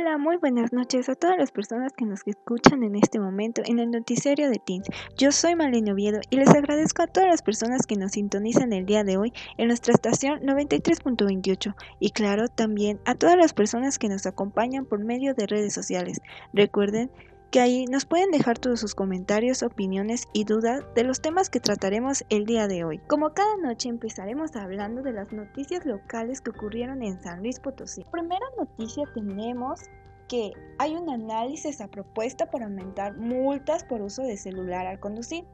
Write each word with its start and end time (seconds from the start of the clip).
Hola, 0.00 0.16
muy 0.16 0.38
buenas 0.38 0.72
noches 0.72 1.10
a 1.10 1.14
todas 1.14 1.36
las 1.36 1.50
personas 1.50 1.92
que 1.92 2.06
nos 2.06 2.20
escuchan 2.24 2.82
en 2.84 2.96
este 2.96 3.20
momento 3.20 3.60
en 3.66 3.78
el 3.78 3.90
noticiario 3.90 4.48
de 4.48 4.58
Teens. 4.58 4.86
Yo 5.18 5.30
soy 5.30 5.54
Malena 5.54 5.92
Oviedo 5.92 6.20
y 6.30 6.36
les 6.36 6.48
agradezco 6.48 7.02
a 7.02 7.06
todas 7.06 7.28
las 7.28 7.42
personas 7.42 7.86
que 7.86 7.96
nos 7.96 8.12
sintonizan 8.12 8.72
el 8.72 8.86
día 8.86 9.04
de 9.04 9.18
hoy 9.18 9.34
en 9.58 9.68
nuestra 9.68 9.92
estación 9.92 10.40
93.28 10.40 11.74
y 11.98 12.10
claro, 12.12 12.48
también 12.48 12.98
a 13.04 13.14
todas 13.14 13.36
las 13.36 13.52
personas 13.52 13.98
que 13.98 14.08
nos 14.08 14.24
acompañan 14.24 14.86
por 14.86 15.04
medio 15.04 15.34
de 15.34 15.46
redes 15.46 15.74
sociales. 15.74 16.22
Recuerden 16.54 17.10
que 17.50 17.60
ahí 17.60 17.86
nos 17.86 18.04
pueden 18.04 18.30
dejar 18.30 18.58
todos 18.58 18.78
sus 18.78 18.94
comentarios, 18.94 19.64
opiniones 19.64 20.28
y 20.32 20.44
dudas 20.44 20.84
de 20.94 21.02
los 21.02 21.20
temas 21.20 21.50
que 21.50 21.58
trataremos 21.58 22.24
el 22.28 22.46
día 22.46 22.68
de 22.68 22.84
hoy. 22.84 22.98
Como 23.08 23.34
cada 23.34 23.56
noche 23.56 23.88
empezaremos 23.88 24.54
hablando 24.54 25.02
de 25.02 25.12
las 25.12 25.32
noticias 25.32 25.84
locales 25.84 26.40
que 26.40 26.50
ocurrieron 26.50 27.02
en 27.02 27.20
San 27.20 27.40
Luis 27.40 27.58
Potosí. 27.58 28.04
Primera 28.12 28.46
noticia 28.56 29.04
tenemos 29.14 29.80
que 30.28 30.52
hay 30.78 30.94
un 30.94 31.10
análisis 31.10 31.80
a 31.80 31.88
propuesta 31.88 32.48
para 32.48 32.66
aumentar 32.66 33.16
multas 33.16 33.82
por 33.82 34.00
uso 34.00 34.22
de 34.22 34.36
celular 34.36 34.86
al 34.86 35.00
conducir. 35.00 35.44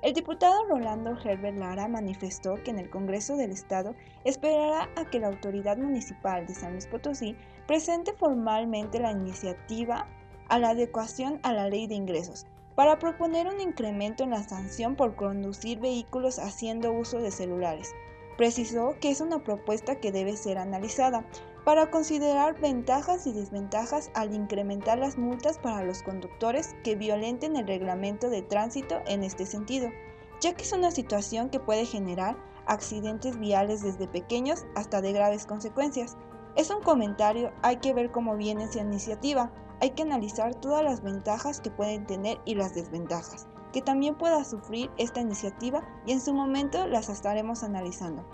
El 0.00 0.14
diputado 0.14 0.64
Rolando 0.70 1.18
Herbert 1.22 1.58
Lara 1.58 1.86
manifestó 1.86 2.54
que 2.64 2.70
en 2.70 2.78
el 2.78 2.88
Congreso 2.88 3.36
del 3.36 3.50
Estado 3.50 3.94
esperará 4.24 4.88
a 4.96 5.04
que 5.04 5.20
la 5.20 5.28
autoridad 5.28 5.76
municipal 5.76 6.46
de 6.46 6.54
San 6.54 6.72
Luis 6.72 6.86
Potosí 6.86 7.36
presente 7.66 8.14
formalmente 8.14 8.98
la 8.98 9.12
iniciativa 9.12 10.08
a 10.48 10.58
la 10.58 10.70
adecuación 10.70 11.40
a 11.42 11.52
la 11.52 11.68
ley 11.68 11.86
de 11.86 11.94
ingresos, 11.94 12.46
para 12.74 12.98
proponer 12.98 13.46
un 13.48 13.60
incremento 13.60 14.24
en 14.24 14.30
la 14.30 14.42
sanción 14.42 14.96
por 14.96 15.14
conducir 15.14 15.80
vehículos 15.80 16.38
haciendo 16.38 16.92
uso 16.92 17.18
de 17.18 17.30
celulares. 17.30 17.92
Precisó 18.36 18.96
que 19.00 19.10
es 19.10 19.20
una 19.20 19.44
propuesta 19.44 20.00
que 20.00 20.12
debe 20.12 20.36
ser 20.36 20.58
analizada 20.58 21.24
para 21.64 21.90
considerar 21.90 22.60
ventajas 22.60 23.26
y 23.26 23.32
desventajas 23.32 24.10
al 24.14 24.34
incrementar 24.34 24.98
las 24.98 25.16
multas 25.16 25.58
para 25.58 25.84
los 25.84 26.02
conductores 26.02 26.74
que 26.82 26.96
violenten 26.96 27.56
el 27.56 27.66
reglamento 27.66 28.30
de 28.30 28.42
tránsito 28.42 29.00
en 29.06 29.22
este 29.22 29.46
sentido, 29.46 29.90
ya 30.40 30.54
que 30.54 30.64
es 30.64 30.72
una 30.72 30.90
situación 30.90 31.50
que 31.50 31.60
puede 31.60 31.86
generar 31.86 32.36
accidentes 32.66 33.38
viales 33.38 33.82
desde 33.82 34.08
pequeños 34.08 34.64
hasta 34.74 35.00
de 35.00 35.12
graves 35.12 35.46
consecuencias. 35.46 36.16
Es 36.56 36.70
un 36.70 36.82
comentario, 36.82 37.52
hay 37.62 37.76
que 37.76 37.94
ver 37.94 38.10
cómo 38.10 38.36
viene 38.36 38.64
esa 38.64 38.80
iniciativa, 38.80 39.52
hay 39.82 39.90
que 39.90 40.04
analizar 40.04 40.54
todas 40.54 40.82
las 40.82 41.02
ventajas 41.02 41.60
que 41.60 41.70
pueden 41.70 42.06
tener 42.06 42.40
y 42.46 42.54
las 42.54 42.74
desventajas 42.74 43.48
que 43.72 43.82
también 43.82 44.14
pueda 44.14 44.44
sufrir 44.44 44.90
esta 44.98 45.20
iniciativa 45.20 45.82
y 46.06 46.12
en 46.12 46.20
su 46.20 46.32
momento 46.32 46.86
las 46.86 47.08
estaremos 47.08 47.64
analizando. 47.64 48.24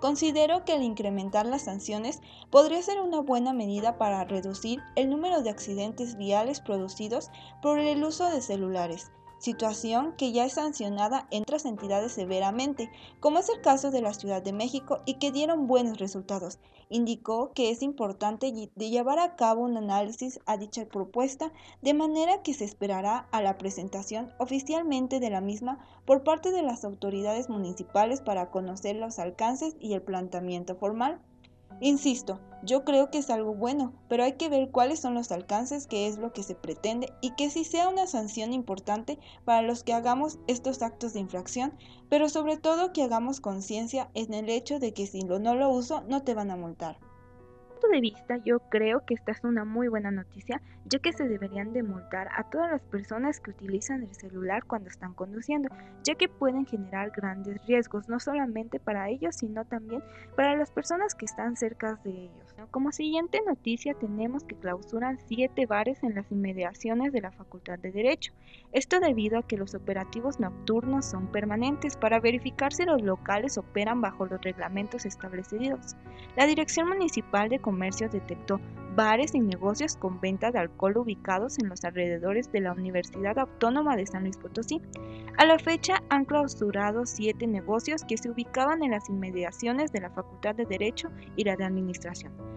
Considero 0.00 0.64
que 0.64 0.76
el 0.76 0.82
incrementar 0.82 1.46
las 1.46 1.62
sanciones 1.62 2.20
podría 2.50 2.80
ser 2.82 3.00
una 3.00 3.20
buena 3.20 3.52
medida 3.52 3.98
para 3.98 4.24
reducir 4.24 4.80
el 4.94 5.10
número 5.10 5.42
de 5.42 5.50
accidentes 5.50 6.16
viales 6.16 6.60
producidos 6.60 7.30
por 7.62 7.80
el 7.80 8.04
uso 8.04 8.30
de 8.30 8.40
celulares, 8.40 9.10
situación 9.38 10.14
que 10.16 10.32
ya 10.32 10.44
es 10.44 10.54
sancionada 10.54 11.26
en 11.30 11.42
otras 11.42 11.64
entidades 11.64 12.12
severamente, 12.12 12.90
como 13.20 13.38
es 13.38 13.48
el 13.48 13.60
caso 13.60 13.90
de 13.90 14.02
la 14.02 14.14
Ciudad 14.14 14.42
de 14.42 14.52
México 14.52 15.00
y 15.06 15.14
que 15.14 15.32
dieron 15.32 15.66
buenos 15.66 15.98
resultados. 15.98 16.58
Indicó 16.90 17.52
que 17.52 17.70
es 17.70 17.82
importante 17.82 18.52
llevar 18.76 19.18
a 19.18 19.36
cabo 19.36 19.62
un 19.62 19.76
análisis 19.76 20.40
a 20.46 20.56
dicha 20.56 20.86
propuesta, 20.86 21.52
de 21.82 21.94
manera 21.94 22.42
que 22.42 22.54
se 22.54 22.64
esperará 22.64 23.28
a 23.30 23.42
la 23.42 23.58
presentación 23.58 24.32
oficialmente 24.38 25.20
de 25.20 25.30
la 25.30 25.40
misma 25.40 25.78
por 26.04 26.24
parte 26.24 26.50
de 26.50 26.62
las 26.62 26.84
autoridades 26.84 27.48
municipales 27.48 28.20
para 28.20 28.50
conocer 28.50 28.96
los 28.96 29.18
alcances 29.18 29.76
y 29.80 29.92
el 29.92 30.02
planteamiento 30.02 30.76
formal. 30.76 31.20
Insisto, 31.80 32.40
yo 32.64 32.84
creo 32.84 33.10
que 33.10 33.18
es 33.18 33.30
algo 33.30 33.54
bueno, 33.54 33.92
pero 34.08 34.24
hay 34.24 34.32
que 34.32 34.48
ver 34.48 34.70
cuáles 34.70 35.00
son 35.00 35.14
los 35.14 35.30
alcances, 35.30 35.86
qué 35.86 36.08
es 36.08 36.18
lo 36.18 36.32
que 36.32 36.42
se 36.42 36.54
pretende 36.54 37.12
y 37.20 37.30
que 37.36 37.50
si 37.50 37.64
sea 37.64 37.88
una 37.88 38.06
sanción 38.06 38.52
importante 38.52 39.18
para 39.44 39.62
los 39.62 39.84
que 39.84 39.92
hagamos 39.92 40.38
estos 40.48 40.82
actos 40.82 41.12
de 41.12 41.20
infracción, 41.20 41.72
pero 42.08 42.28
sobre 42.28 42.56
todo 42.56 42.92
que 42.92 43.02
hagamos 43.02 43.40
conciencia 43.40 44.10
en 44.14 44.34
el 44.34 44.48
hecho 44.48 44.80
de 44.80 44.92
que 44.92 45.06
si 45.06 45.20
no 45.20 45.54
lo 45.54 45.70
uso 45.70 46.02
no 46.08 46.22
te 46.22 46.34
van 46.34 46.50
a 46.50 46.56
multar 46.56 46.98
de 47.86 48.00
vista, 48.00 48.38
yo 48.38 48.58
creo 48.70 49.04
que 49.04 49.14
esta 49.14 49.32
es 49.32 49.44
una 49.44 49.64
muy 49.64 49.88
buena 49.88 50.10
noticia, 50.10 50.60
ya 50.86 50.98
que 50.98 51.12
se 51.12 51.28
deberían 51.28 51.72
de 51.72 51.82
multar 51.82 52.28
a 52.36 52.50
todas 52.50 52.70
las 52.70 52.82
personas 52.82 53.40
que 53.40 53.50
utilizan 53.50 54.02
el 54.02 54.14
celular 54.14 54.64
cuando 54.64 54.88
están 54.88 55.14
conduciendo, 55.14 55.68
ya 56.02 56.16
que 56.16 56.28
pueden 56.28 56.66
generar 56.66 57.10
grandes 57.10 57.64
riesgos, 57.66 58.08
no 58.08 58.18
solamente 58.18 58.80
para 58.80 59.08
ellos, 59.08 59.36
sino 59.36 59.64
también 59.64 60.02
para 60.34 60.56
las 60.56 60.70
personas 60.70 61.14
que 61.14 61.26
están 61.26 61.56
cerca 61.56 62.00
de 62.04 62.10
ellos. 62.10 62.47
Como 62.66 62.90
siguiente 62.90 63.40
noticia 63.46 63.94
tenemos 63.94 64.42
que 64.42 64.56
clausuran 64.56 65.18
siete 65.26 65.64
bares 65.66 66.02
en 66.02 66.16
las 66.16 66.30
inmediaciones 66.32 67.12
de 67.12 67.20
la 67.20 67.30
Facultad 67.30 67.78
de 67.78 67.92
Derecho. 67.92 68.32
Esto 68.72 68.98
debido 68.98 69.38
a 69.38 69.46
que 69.46 69.56
los 69.56 69.74
operativos 69.74 70.40
nocturnos 70.40 71.06
son 71.06 71.30
permanentes 71.30 71.96
para 71.96 72.18
verificar 72.18 72.72
si 72.72 72.84
los 72.84 73.00
locales 73.00 73.58
operan 73.58 74.00
bajo 74.00 74.26
los 74.26 74.40
reglamentos 74.42 75.06
establecidos. 75.06 75.96
La 76.36 76.46
Dirección 76.46 76.88
Municipal 76.88 77.48
de 77.48 77.60
Comercio 77.60 78.08
detectó 78.08 78.60
bares 78.96 79.36
y 79.36 79.40
negocios 79.40 79.96
con 79.96 80.20
venta 80.20 80.50
de 80.50 80.58
alcohol 80.58 80.98
ubicados 80.98 81.58
en 81.60 81.68
los 81.68 81.84
alrededores 81.84 82.50
de 82.50 82.60
la 82.60 82.72
Universidad 82.72 83.38
Autónoma 83.38 83.94
de 83.94 84.06
San 84.06 84.24
Luis 84.24 84.36
Potosí. 84.36 84.82
A 85.36 85.46
la 85.46 85.60
fecha 85.60 86.02
han 86.10 86.24
clausurado 86.24 87.06
siete 87.06 87.46
negocios 87.46 88.02
que 88.02 88.18
se 88.18 88.28
ubicaban 88.28 88.82
en 88.82 88.90
las 88.90 89.08
inmediaciones 89.08 89.92
de 89.92 90.00
la 90.00 90.10
Facultad 90.10 90.56
de 90.56 90.64
Derecho 90.64 91.10
y 91.36 91.44
la 91.44 91.54
de 91.54 91.64
Administración. 91.64 92.47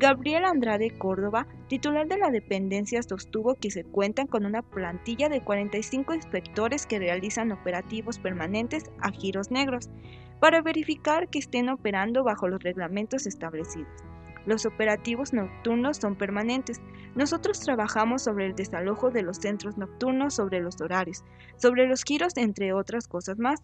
Gabriel 0.00 0.46
Andrade 0.46 0.96
Córdoba, 0.96 1.46
titular 1.68 2.08
de 2.08 2.16
la 2.16 2.30
dependencia, 2.30 3.02
sostuvo 3.02 3.54
que 3.54 3.70
se 3.70 3.84
cuentan 3.84 4.26
con 4.26 4.46
una 4.46 4.62
plantilla 4.62 5.28
de 5.28 5.44
45 5.44 6.14
inspectores 6.14 6.86
que 6.86 6.98
realizan 6.98 7.52
operativos 7.52 8.18
permanentes 8.18 8.84
a 9.02 9.10
giros 9.10 9.50
negros 9.50 9.90
para 10.40 10.62
verificar 10.62 11.28
que 11.28 11.38
estén 11.38 11.68
operando 11.68 12.24
bajo 12.24 12.48
los 12.48 12.62
reglamentos 12.62 13.26
establecidos. 13.26 13.92
Los 14.46 14.64
operativos 14.64 15.34
nocturnos 15.34 15.98
son 15.98 16.16
permanentes. 16.16 16.80
Nosotros 17.14 17.60
trabajamos 17.60 18.22
sobre 18.22 18.46
el 18.46 18.54
desalojo 18.54 19.10
de 19.10 19.20
los 19.20 19.36
centros 19.36 19.76
nocturnos, 19.76 20.32
sobre 20.32 20.60
los 20.60 20.80
horarios, 20.80 21.24
sobre 21.56 21.86
los 21.86 22.04
giros, 22.04 22.38
entre 22.38 22.72
otras 22.72 23.06
cosas 23.06 23.38
más. 23.38 23.62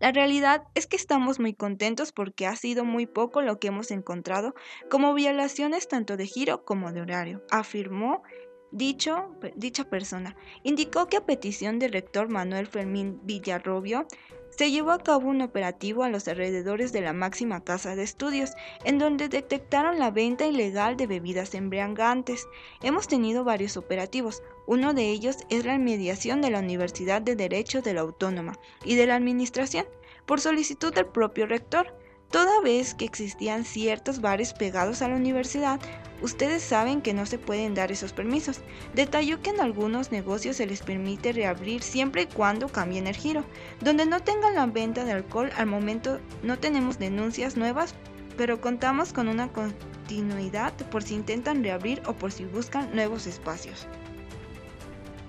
La 0.00 0.12
realidad 0.12 0.64
es 0.74 0.86
que 0.86 0.96
estamos 0.96 1.40
muy 1.40 1.54
contentos 1.54 2.12
porque 2.12 2.46
ha 2.46 2.56
sido 2.56 2.84
muy 2.84 3.06
poco 3.06 3.42
lo 3.42 3.58
que 3.58 3.68
hemos 3.68 3.90
encontrado 3.90 4.54
como 4.90 5.14
violaciones 5.14 5.88
tanto 5.88 6.16
de 6.16 6.26
giro 6.26 6.64
como 6.64 6.92
de 6.92 7.00
horario, 7.00 7.42
afirmó 7.50 8.22
dicho, 8.70 9.34
dicha 9.56 9.84
persona. 9.84 10.36
Indicó 10.62 11.06
que 11.06 11.16
a 11.16 11.26
petición 11.26 11.78
del 11.78 11.92
rector 11.92 12.28
Manuel 12.28 12.66
Fermín 12.66 13.20
Villarrobio, 13.24 14.06
se 14.50 14.70
llevó 14.70 14.90
a 14.92 14.98
cabo 14.98 15.28
un 15.28 15.42
operativo 15.42 16.02
a 16.02 16.08
los 16.08 16.26
alrededores 16.26 16.92
de 16.92 17.00
la 17.00 17.12
máxima 17.12 17.62
casa 17.62 17.94
de 17.94 18.02
estudios, 18.02 18.54
en 18.84 18.98
donde 18.98 19.28
detectaron 19.28 19.98
la 19.98 20.10
venta 20.10 20.46
ilegal 20.46 20.96
de 20.96 21.06
bebidas 21.06 21.54
embriagantes. 21.54 22.48
Hemos 22.82 23.08
tenido 23.08 23.44
varios 23.44 23.76
operativos. 23.76 24.42
Uno 24.68 24.92
de 24.92 25.08
ellos 25.08 25.38
es 25.48 25.64
la 25.64 25.78
mediación 25.78 26.42
de 26.42 26.50
la 26.50 26.58
Universidad 26.58 27.22
de 27.22 27.34
Derecho 27.34 27.80
de 27.80 27.94
la 27.94 28.02
Autónoma 28.02 28.58
y 28.84 28.96
de 28.96 29.06
la 29.06 29.16
Administración, 29.16 29.86
por 30.26 30.42
solicitud 30.42 30.92
del 30.92 31.06
propio 31.06 31.46
rector. 31.46 31.96
Toda 32.30 32.60
vez 32.60 32.92
que 32.92 33.06
existían 33.06 33.64
ciertos 33.64 34.20
bares 34.20 34.52
pegados 34.52 35.00
a 35.00 35.08
la 35.08 35.16
universidad, 35.16 35.80
ustedes 36.20 36.62
saben 36.62 37.00
que 37.00 37.14
no 37.14 37.24
se 37.24 37.38
pueden 37.38 37.72
dar 37.72 37.90
esos 37.90 38.12
permisos. 38.12 38.60
Detalló 38.94 39.40
que 39.40 39.48
en 39.48 39.62
algunos 39.62 40.12
negocios 40.12 40.56
se 40.56 40.66
les 40.66 40.82
permite 40.82 41.32
reabrir 41.32 41.82
siempre 41.82 42.24
y 42.24 42.26
cuando 42.26 42.68
cambien 42.68 43.06
el 43.06 43.16
giro. 43.16 43.46
Donde 43.80 44.04
no 44.04 44.20
tengan 44.20 44.54
la 44.54 44.66
venta 44.66 45.02
de 45.04 45.12
alcohol, 45.12 45.50
al 45.56 45.64
momento 45.64 46.20
no 46.42 46.58
tenemos 46.58 46.98
denuncias 46.98 47.56
nuevas, 47.56 47.94
pero 48.36 48.60
contamos 48.60 49.14
con 49.14 49.28
una 49.28 49.50
continuidad 49.50 50.74
por 50.90 51.02
si 51.02 51.14
intentan 51.14 51.64
reabrir 51.64 52.02
o 52.04 52.12
por 52.12 52.32
si 52.32 52.44
buscan 52.44 52.94
nuevos 52.94 53.26
espacios 53.26 53.88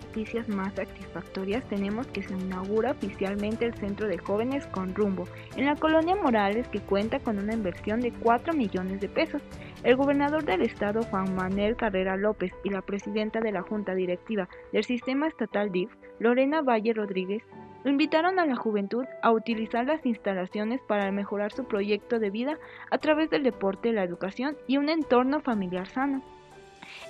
noticias 0.10 0.50
más 0.50 0.74
satisfactorias 0.74 1.64
tenemos 1.70 2.08
que 2.08 2.24
se 2.24 2.34
inaugura 2.34 2.92
oficialmente 2.92 3.66
el 3.66 3.76
Centro 3.76 4.08
de 4.08 4.18
Jóvenes 4.18 4.66
con 4.66 4.96
Rumbo 4.96 5.26
en 5.56 5.68
la 5.68 5.76
colonia 5.76 6.16
Morales 6.16 6.68
que 6.70 6.80
cuenta 6.80 7.20
con 7.20 7.38
una 7.38 7.54
inversión 7.54 8.02
de 8.02 8.12
4 8.12 8.54
millones 8.54 9.02
de 9.02 9.08
pesos. 9.08 9.44
El 9.84 9.98
gobernador 9.98 10.44
del 10.44 10.64
estado 10.64 11.04
Juan 11.04 11.36
Manuel 11.36 11.76
Carrera 11.76 12.18
López 12.18 12.52
y 12.64 12.72
la 12.72 12.82
presidenta 12.82 13.40
de 13.40 13.52
la 13.52 13.62
Junta 13.62 13.94
Directiva 13.94 14.50
del 14.74 14.84
Sistema 14.84 15.28
Estatal 15.28 15.72
DIF, 15.72 15.92
Lorena 16.18 16.64
Valle 16.64 16.94
Rodríguez, 16.94 17.44
invitaron 17.86 18.40
a 18.40 18.48
la 18.48 18.56
juventud 18.56 19.06
a 19.22 19.32
utilizar 19.32 19.86
las 19.86 20.04
instalaciones 20.08 20.82
para 20.88 21.12
mejorar 21.12 21.52
su 21.52 21.66
proyecto 21.66 22.18
de 22.18 22.32
vida 22.32 22.58
a 22.90 22.98
través 22.98 23.30
del 23.30 23.44
deporte, 23.44 23.94
la 23.94 24.04
educación 24.04 24.58
y 24.66 24.78
un 24.78 24.90
entorno 24.90 25.40
familiar 25.42 25.88
sano. 25.88 26.24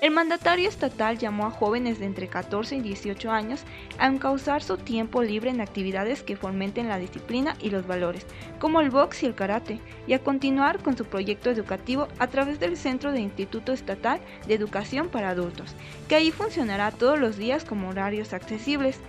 El 0.01 0.11
mandatario 0.11 0.69
estatal 0.69 1.17
llamó 1.17 1.45
a 1.45 1.51
jóvenes 1.51 1.99
de 1.99 2.05
entre 2.05 2.29
14 2.29 2.77
y 2.77 2.81
18 2.81 3.31
años 3.31 3.63
a 3.97 4.07
encauzar 4.07 4.63
su 4.63 4.77
tiempo 4.77 5.21
libre 5.23 5.49
en 5.49 5.59
actividades 5.59 6.23
que 6.23 6.37
fomenten 6.37 6.87
la 6.87 6.97
disciplina 6.97 7.57
y 7.59 7.69
los 7.69 7.85
valores, 7.85 8.25
como 8.59 8.79
el 8.79 8.91
box 8.91 9.23
y 9.23 9.25
el 9.25 9.35
karate, 9.35 9.81
y 10.07 10.13
a 10.13 10.19
continuar 10.19 10.81
con 10.81 10.95
su 10.95 11.03
proyecto 11.03 11.49
educativo 11.49 12.07
a 12.17 12.27
través 12.27 12.61
del 12.61 12.77
Centro 12.77 13.11
de 13.11 13.19
Instituto 13.19 13.73
Estatal 13.73 14.21
de 14.47 14.53
Educación 14.53 15.09
para 15.09 15.31
Adultos, 15.31 15.75
que 16.07 16.15
ahí 16.15 16.31
funcionará 16.31 16.91
todos 16.91 17.19
los 17.19 17.35
días 17.35 17.65
como 17.65 17.89
horarios 17.89 18.31
accesibles. 18.31 18.99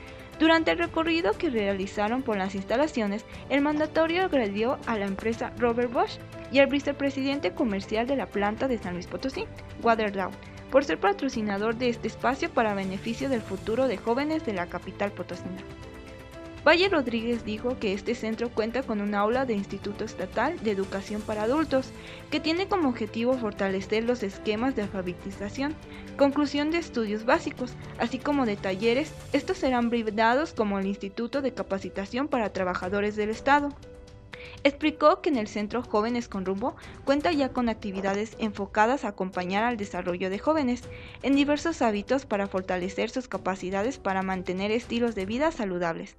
Durante 0.41 0.73
el 0.73 0.79
recorrido 0.79 1.35
que 1.35 1.51
realizaron 1.51 2.23
por 2.23 2.37
las 2.37 2.55
instalaciones, 2.55 3.25
el 3.49 3.61
mandatorio 3.61 4.25
agredió 4.25 4.79
a 4.87 4.99
la 4.99 5.07
empresa 5.07 5.53
Robert 5.59 5.93
Bosch 5.93 6.19
y 6.51 6.59
al 6.59 6.67
vicepresidente 6.67 7.53
comercial 7.53 8.07
de 8.07 8.17
la 8.17 8.27
planta 8.27 8.67
de 8.67 8.79
San 8.79 8.95
Luis 8.95 9.07
Potosí, 9.07 9.45
Waterdown, 9.83 10.33
por 10.71 10.85
ser 10.85 10.99
patrocinador 10.99 11.77
de 11.77 11.89
este 11.89 12.09
espacio 12.09 12.51
para 12.51 12.75
beneficio 12.75 13.29
del 13.29 13.43
futuro 13.43 13.89
de 13.89 13.97
jóvenes 13.97 14.45
de 14.47 14.55
la 14.55 14.67
capital 14.67 15.13
potosina. 15.13 15.63
Valle 16.67 16.91
Rodríguez 16.91 17.45
dijo 17.45 17.79
que 17.79 17.95
este 17.95 18.15
centro 18.15 18.51
cuenta 18.51 18.83
con 18.83 19.01
un 19.01 19.15
aula 19.15 19.47
de 19.47 19.55
Instituto 19.55 20.05
Estatal 20.05 20.63
de 20.63 20.71
Educación 20.71 21.23
para 21.23 21.45
Adultos, 21.45 21.91
que 22.31 22.39
tiene 22.39 22.69
como 22.69 22.91
objetivo 22.91 23.33
fortalecer 23.39 24.05
los 24.05 24.23
esquemas 24.23 24.77
de 24.77 24.83
alfabetización, 24.83 25.75
conclusión 26.19 26.71
de 26.71 26.77
estudios 26.77 27.25
básicos, 27.25 27.73
así 27.99 28.19
como 28.19 28.45
de 28.45 28.57
talleres. 28.57 29.15
Estos 29.33 29.57
serán 29.57 29.89
brindados 29.89 30.53
como 30.53 30.79
el 30.79 30.87
Instituto 30.87 31.41
de 31.41 31.55
Capacitación 31.55 32.29
para 32.29 32.53
Trabajadores 32.53 33.17
del 33.17 33.31
Estado. 33.31 33.71
Explicó 34.63 35.23
que 35.23 35.31
en 35.31 35.37
el 35.37 35.49
Centro 35.49 35.83
Jóvenes 35.83 36.29
con 36.29 36.45
Rumbo 36.45 36.77
cuenta 37.05 37.33
ya 37.33 37.49
con 37.49 37.71
actividades 37.71 38.37
enfocadas 38.39 39.05
a 39.05 39.09
acompañar 39.09 39.65
al 39.65 39.79
desarrollo 39.79 40.29
de 40.29 40.39
jóvenes 40.39 40.83
en 41.23 41.35
diversos 41.35 41.81
hábitos 41.81 42.27
para 42.27 42.47
fortalecer 42.47 43.09
sus 43.09 43.27
capacidades 43.27 43.99
para 43.99 44.23
mantener 44.23 44.71
estilos 44.71 45.15
de 45.15 45.25
vida 45.25 45.51
saludables. 45.51 46.19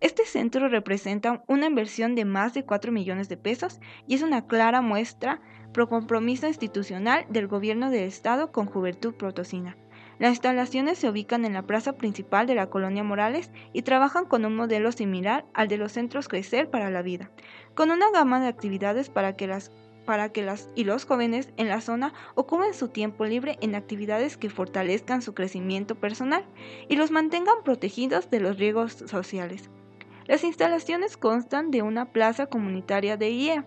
Este 0.00 0.26
centro 0.26 0.68
representa 0.68 1.42
una 1.48 1.66
inversión 1.66 2.14
de 2.14 2.24
más 2.24 2.54
de 2.54 2.64
4 2.64 2.92
millones 2.92 3.28
de 3.28 3.36
pesos 3.36 3.80
y 4.06 4.14
es 4.14 4.22
una 4.22 4.46
clara 4.46 4.80
muestra 4.80 5.40
pro 5.72 5.88
compromiso 5.88 6.46
institucional 6.46 7.24
del 7.30 7.48
gobierno 7.48 7.90
del 7.90 8.04
estado 8.04 8.52
con 8.52 8.66
Juventud 8.66 9.14
Protosina. 9.14 9.76
Las 10.18 10.32
instalaciones 10.32 10.98
se 10.98 11.08
ubican 11.08 11.44
en 11.44 11.54
la 11.54 11.62
plaza 11.62 11.94
principal 11.94 12.46
de 12.46 12.54
la 12.54 12.68
colonia 12.68 13.02
Morales 13.02 13.50
y 13.72 13.82
trabajan 13.82 14.24
con 14.24 14.44
un 14.44 14.54
modelo 14.54 14.92
similar 14.92 15.44
al 15.54 15.68
de 15.68 15.78
los 15.78 15.92
centros 15.92 16.28
Crecer 16.28 16.70
para 16.70 16.90
la 16.90 17.02
Vida, 17.02 17.30
con 17.74 17.90
una 17.90 18.10
gama 18.10 18.40
de 18.40 18.48
actividades 18.48 19.08
para 19.08 19.36
que 19.36 19.46
las 19.46 19.70
para 20.04 20.30
que 20.30 20.42
las 20.42 20.68
y 20.74 20.84
los 20.84 21.04
jóvenes 21.04 21.50
en 21.56 21.68
la 21.68 21.80
zona 21.80 22.12
ocupen 22.34 22.74
su 22.74 22.88
tiempo 22.88 23.24
libre 23.24 23.56
en 23.60 23.74
actividades 23.74 24.36
que 24.36 24.50
fortalezcan 24.50 25.22
su 25.22 25.34
crecimiento 25.34 25.94
personal 25.94 26.44
y 26.88 26.96
los 26.96 27.10
mantengan 27.10 27.62
protegidos 27.64 28.28
de 28.30 28.40
los 28.40 28.58
riesgos 28.58 28.92
sociales. 29.06 29.70
Las 30.26 30.44
instalaciones 30.44 31.16
constan 31.16 31.70
de 31.70 31.82
una 31.82 32.06
plaza 32.06 32.46
comunitaria 32.46 33.16
de 33.16 33.30
IE, 33.30 33.64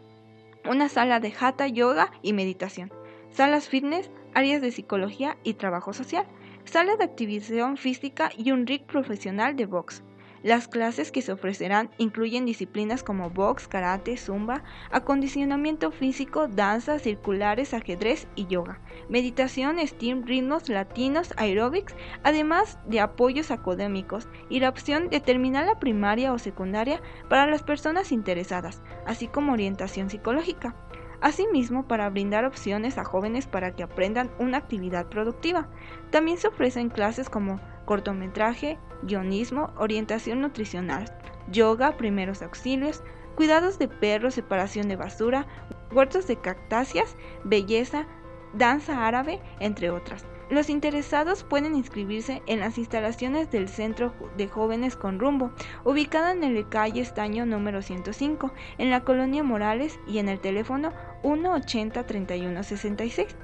una 0.69 0.89
sala 0.89 1.19
de 1.19 1.33
hatha 1.39 1.67
yoga 1.67 2.11
y 2.21 2.33
meditación, 2.33 2.91
salas 3.29 3.69
fitness, 3.69 4.09
áreas 4.33 4.61
de 4.61 4.71
psicología 4.71 5.37
y 5.43 5.53
trabajo 5.53 5.93
social, 5.93 6.25
salas 6.63 6.97
de 6.97 7.05
activación 7.05 7.77
física 7.77 8.29
y 8.37 8.51
un 8.51 8.65
rig 8.65 8.85
profesional 8.85 9.55
de 9.55 9.65
box. 9.65 10.03
Las 10.45 10.67
clases 10.67 11.11
que 11.11 11.23
se 11.23 11.31
ofrecerán 11.31 11.89
incluyen 11.97 12.45
disciplinas 12.45 13.01
como 13.01 13.31
box, 13.31 13.67
karate, 13.67 14.15
zumba, 14.15 14.63
acondicionamiento 14.91 15.89
físico, 15.89 16.47
danza, 16.47 16.99
circulares, 16.99 17.73
ajedrez 17.73 18.27
y 18.35 18.45
yoga, 18.45 18.79
meditación, 19.09 19.77
steam, 19.87 20.21
ritmos 20.23 20.69
latinos, 20.69 21.33
aerobics, 21.37 21.95
además 22.21 22.77
de 22.85 22.99
apoyos 22.99 23.49
académicos 23.49 24.27
y 24.47 24.59
la 24.59 24.69
opción 24.69 25.09
de 25.09 25.19
terminar 25.19 25.65
la 25.65 25.79
primaria 25.79 26.31
o 26.31 26.37
secundaria 26.37 27.01
para 27.27 27.47
las 27.47 27.63
personas 27.63 28.11
interesadas, 28.11 28.83
así 29.07 29.27
como 29.27 29.53
orientación 29.53 30.11
psicológica. 30.11 30.75
Asimismo, 31.21 31.87
para 31.87 32.07
brindar 32.11 32.45
opciones 32.45 32.99
a 32.99 33.03
jóvenes 33.03 33.47
para 33.47 33.75
que 33.75 33.81
aprendan 33.81 34.29
una 34.37 34.57
actividad 34.57 35.07
productiva. 35.07 35.69
También 36.11 36.37
se 36.37 36.49
ofrecen 36.49 36.89
clases 36.89 37.31
como 37.31 37.59
cortometraje, 37.85 38.77
guionismo, 39.03 39.71
orientación 39.77 40.41
nutricional, 40.41 41.05
yoga, 41.51 41.97
primeros 41.97 42.41
auxilios, 42.41 43.03
cuidados 43.35 43.77
de 43.79 43.87
perros, 43.87 44.33
separación 44.33 44.87
de 44.87 44.95
basura, 44.95 45.45
huertos 45.91 46.27
de 46.27 46.37
cactáceas, 46.37 47.15
belleza, 47.43 48.07
danza 48.53 49.05
árabe, 49.05 49.41
entre 49.59 49.89
otras. 49.89 50.25
Los 50.49 50.69
interesados 50.69 51.43
pueden 51.43 51.75
inscribirse 51.75 52.43
en 52.45 52.59
las 52.59 52.77
instalaciones 52.77 53.49
del 53.49 53.67
Centro 53.67 54.13
de 54.37 54.47
Jóvenes 54.47 54.95
con 54.95 55.19
Rumbo, 55.19 55.51
ubicada 55.83 56.33
en 56.33 56.43
el 56.43 56.69
calle 56.69 57.01
Estaño 57.01 57.47
número 57.47 57.81
105, 57.81 58.53
en 58.77 58.91
la 58.91 59.03
colonia 59.03 59.41
Morales 59.41 59.99
y 60.07 60.19
en 60.19 60.29
el 60.29 60.39
teléfono 60.39 60.93
180-3166. 61.23 63.35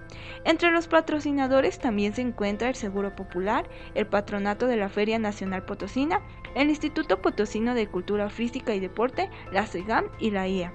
Entre 0.46 0.70
los 0.70 0.88
patrocinadores 0.88 1.80
también 1.80 2.14
se 2.14 2.22
encuentra 2.22 2.70
el 2.70 2.76
Seguro 2.76 3.16
Popular, 3.16 3.68
el 3.96 4.06
Patronato 4.06 4.68
de 4.68 4.78
la 4.78 4.90
Feria 4.90 5.18
Nacional 5.18 5.66
Potosina, 5.66 6.22
el 6.54 6.70
Instituto 6.70 7.20
Potosino 7.22 7.74
de 7.74 7.88
Cultura 7.88 8.30
Física 8.30 8.76
y 8.76 8.80
Deporte, 8.80 9.32
la 9.52 9.66
CEGAM 9.66 10.06
y 10.20 10.30
la 10.30 10.48
IA. 10.48 10.72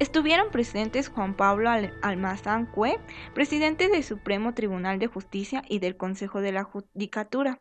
Estuvieron 0.00 0.52
presentes 0.52 1.08
Juan 1.08 1.34
Pablo 1.34 1.70
Almazán 2.02 2.66
Cue, 2.66 3.00
presidente 3.34 3.88
del 3.88 4.04
Supremo 4.04 4.54
Tribunal 4.54 5.00
de 5.00 5.08
Justicia 5.08 5.62
y 5.68 5.80
del 5.80 5.96
Consejo 5.96 6.40
de 6.40 6.52
la 6.52 6.62
Judicatura, 6.62 7.58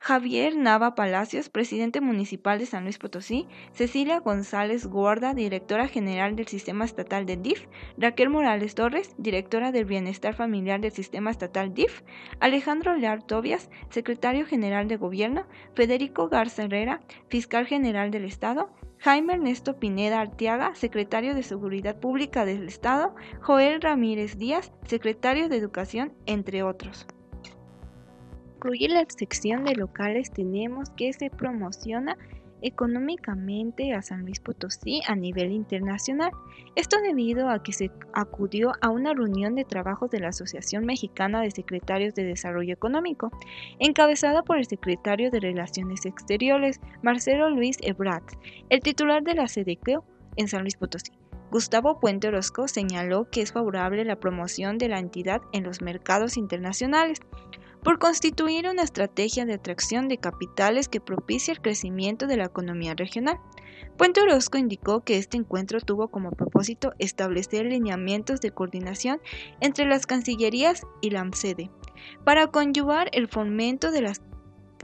Javier 0.00 0.56
Nava 0.56 0.94
Palacios, 0.94 1.48
presidente 1.48 2.00
municipal 2.00 2.60
de 2.60 2.66
San 2.66 2.84
Luis 2.84 2.98
Potosí, 2.98 3.48
Cecilia 3.72 4.20
González 4.20 4.86
Guarda, 4.86 5.34
directora 5.34 5.88
general 5.88 6.36
del 6.36 6.46
Sistema 6.46 6.84
Estatal 6.84 7.26
de 7.26 7.36
DIF, 7.36 7.66
Raquel 7.96 8.30
Morales 8.30 8.76
Torres, 8.76 9.16
directora 9.18 9.72
del 9.72 9.86
Bienestar 9.86 10.34
Familiar 10.34 10.80
del 10.80 10.92
Sistema 10.92 11.32
Estatal 11.32 11.74
DIF, 11.74 12.02
Alejandro 12.38 12.94
Lear 12.94 13.24
Tobias, 13.24 13.70
secretario 13.90 14.46
general 14.46 14.86
de 14.86 14.98
Gobierno, 14.98 15.48
Federico 15.74 16.28
Garza 16.28 16.62
Herrera, 16.62 17.00
fiscal 17.28 17.66
general 17.66 18.12
del 18.12 18.24
Estado, 18.24 18.70
Jaime 19.00 19.34
Ernesto 19.34 19.78
Pineda 19.78 20.20
Arteaga, 20.20 20.74
secretario 20.74 21.34
de 21.34 21.44
Seguridad 21.44 22.00
Pública 22.00 22.44
del 22.44 22.66
Estado, 22.66 23.14
Joel 23.40 23.80
Ramírez 23.80 24.38
Díaz, 24.38 24.72
secretario 24.86 25.48
de 25.48 25.56
Educación, 25.56 26.12
entre 26.26 26.64
otros. 26.64 27.06
Concluye 28.58 28.88
la 28.88 29.04
sección 29.06 29.64
de 29.64 29.76
locales 29.76 30.32
tenemos 30.32 30.90
que 30.90 31.12
se 31.12 31.30
promociona 31.30 32.18
económicamente 32.62 33.92
a 33.92 34.02
San 34.02 34.22
Luis 34.22 34.40
Potosí 34.40 35.00
a 35.06 35.14
nivel 35.14 35.52
internacional. 35.52 36.30
Esto 36.74 36.96
debido 37.00 37.48
a 37.48 37.62
que 37.62 37.72
se 37.72 37.90
acudió 38.12 38.72
a 38.80 38.90
una 38.90 39.14
reunión 39.14 39.54
de 39.54 39.64
trabajos 39.64 40.10
de 40.10 40.20
la 40.20 40.28
Asociación 40.28 40.84
Mexicana 40.84 41.40
de 41.40 41.50
Secretarios 41.50 42.14
de 42.14 42.24
Desarrollo 42.24 42.72
Económico, 42.72 43.30
encabezada 43.78 44.42
por 44.42 44.58
el 44.58 44.66
secretario 44.66 45.30
de 45.30 45.40
Relaciones 45.40 46.06
Exteriores, 46.06 46.80
Marcelo 47.02 47.50
Luis 47.50 47.78
Ebrat, 47.82 48.24
el 48.68 48.80
titular 48.80 49.22
de 49.22 49.34
la 49.34 49.46
CDQ 49.46 50.02
en 50.36 50.48
San 50.48 50.62
Luis 50.62 50.76
Potosí. 50.76 51.12
Gustavo 51.50 51.98
Puente 51.98 52.28
Orozco 52.28 52.68
señaló 52.68 53.30
que 53.30 53.40
es 53.40 53.52
favorable 53.52 54.04
la 54.04 54.20
promoción 54.20 54.76
de 54.76 54.88
la 54.88 54.98
entidad 54.98 55.40
en 55.52 55.64
los 55.64 55.80
mercados 55.80 56.36
internacionales, 56.36 57.20
por 57.82 57.98
constituir 57.98 58.68
una 58.68 58.82
estrategia 58.82 59.44
de 59.44 59.54
atracción 59.54 60.08
de 60.08 60.18
capitales 60.18 60.88
que 60.88 61.00
propicie 61.00 61.52
el 61.52 61.60
crecimiento 61.60 62.26
de 62.26 62.36
la 62.36 62.46
economía 62.46 62.94
regional. 62.94 63.38
Puente 63.96 64.20
Orozco 64.20 64.58
indicó 64.58 65.00
que 65.00 65.18
este 65.18 65.36
encuentro 65.36 65.80
tuvo 65.80 66.08
como 66.08 66.30
propósito 66.30 66.92
establecer 66.98 67.66
lineamientos 67.66 68.40
de 68.40 68.50
coordinación 68.50 69.20
entre 69.60 69.86
las 69.86 70.06
cancillerías 70.06 70.86
y 71.00 71.10
la 71.10 71.20
AMCEDE 71.20 71.70
para 72.24 72.46
conyugar 72.48 73.08
el 73.12 73.28
fomento 73.28 73.90
de 73.90 74.02
las 74.02 74.22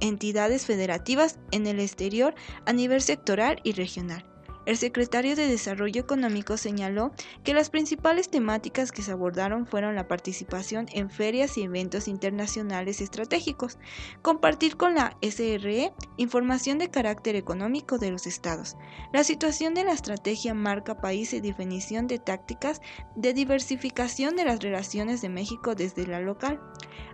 entidades 0.00 0.66
federativas 0.66 1.38
en 1.52 1.66
el 1.66 1.80
exterior 1.80 2.34
a 2.66 2.72
nivel 2.72 3.00
sectoral 3.00 3.60
y 3.62 3.72
regional 3.72 4.33
el 4.66 4.76
secretario 4.76 5.36
de 5.36 5.46
Desarrollo 5.46 6.00
Económico 6.00 6.56
señaló 6.56 7.12
que 7.42 7.54
las 7.54 7.70
principales 7.70 8.30
temáticas 8.30 8.92
que 8.92 9.02
se 9.02 9.12
abordaron 9.12 9.66
fueron 9.66 9.94
la 9.94 10.08
participación 10.08 10.86
en 10.92 11.10
ferias 11.10 11.58
y 11.58 11.62
eventos 11.62 12.08
internacionales 12.08 13.00
estratégicos, 13.00 13.78
compartir 14.22 14.76
con 14.76 14.94
la 14.94 15.16
SRE 15.22 15.92
información 16.16 16.78
de 16.78 16.90
carácter 16.90 17.36
económico 17.36 17.98
de 17.98 18.10
los 18.10 18.26
estados, 18.26 18.76
la 19.12 19.24
situación 19.24 19.74
de 19.74 19.84
la 19.84 19.92
estrategia 19.92 20.54
marca 20.54 21.00
país 21.00 21.32
y 21.32 21.40
definición 21.40 22.06
de 22.06 22.18
tácticas 22.18 22.80
de 23.16 23.34
diversificación 23.34 24.36
de 24.36 24.44
las 24.44 24.60
relaciones 24.60 25.20
de 25.20 25.28
México 25.28 25.74
desde 25.74 26.06
la 26.06 26.20
local. 26.20 26.60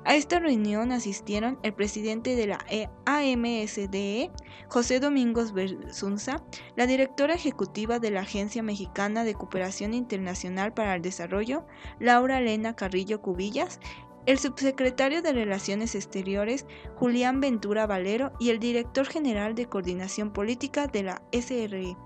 A 0.05 0.15
esta 0.15 0.39
reunión 0.39 0.93
asistieron 0.93 1.59
el 1.63 1.75
presidente 1.75 2.35
de 2.35 2.47
la 2.47 2.65
AMSDE, 3.05 4.23
e, 4.23 4.31
José 4.69 5.01
Domingos 5.01 5.53
Berzunza, 5.53 6.43
la 6.77 6.87
directora 6.87 7.37
ejecutiva 7.41 7.99
de 7.99 8.11
la 8.11 8.21
Agencia 8.21 8.63
Mexicana 8.63 9.25
de 9.25 9.35
Cooperación 9.35 9.95
Internacional 9.95 10.73
para 10.73 10.95
el 10.95 11.03
Desarrollo, 11.03 11.67
Laura 11.99 12.39
Elena 12.39 12.77
Carrillo 12.77 13.23
Cubillas, 13.23 13.81
el 14.27 14.39
subsecretario 14.39 15.23
de 15.23 15.33
Relaciones 15.33 15.95
Exteriores, 15.95 16.67
Julián 16.97 17.41
Ventura 17.41 17.87
Valero, 17.87 18.33
y 18.39 18.51
el 18.51 18.59
director 18.59 19.07
general 19.07 19.55
de 19.55 19.67
Coordinación 19.67 20.33
Política 20.33 20.87
de 20.87 21.03
la 21.03 21.23
SRE, 21.33 21.97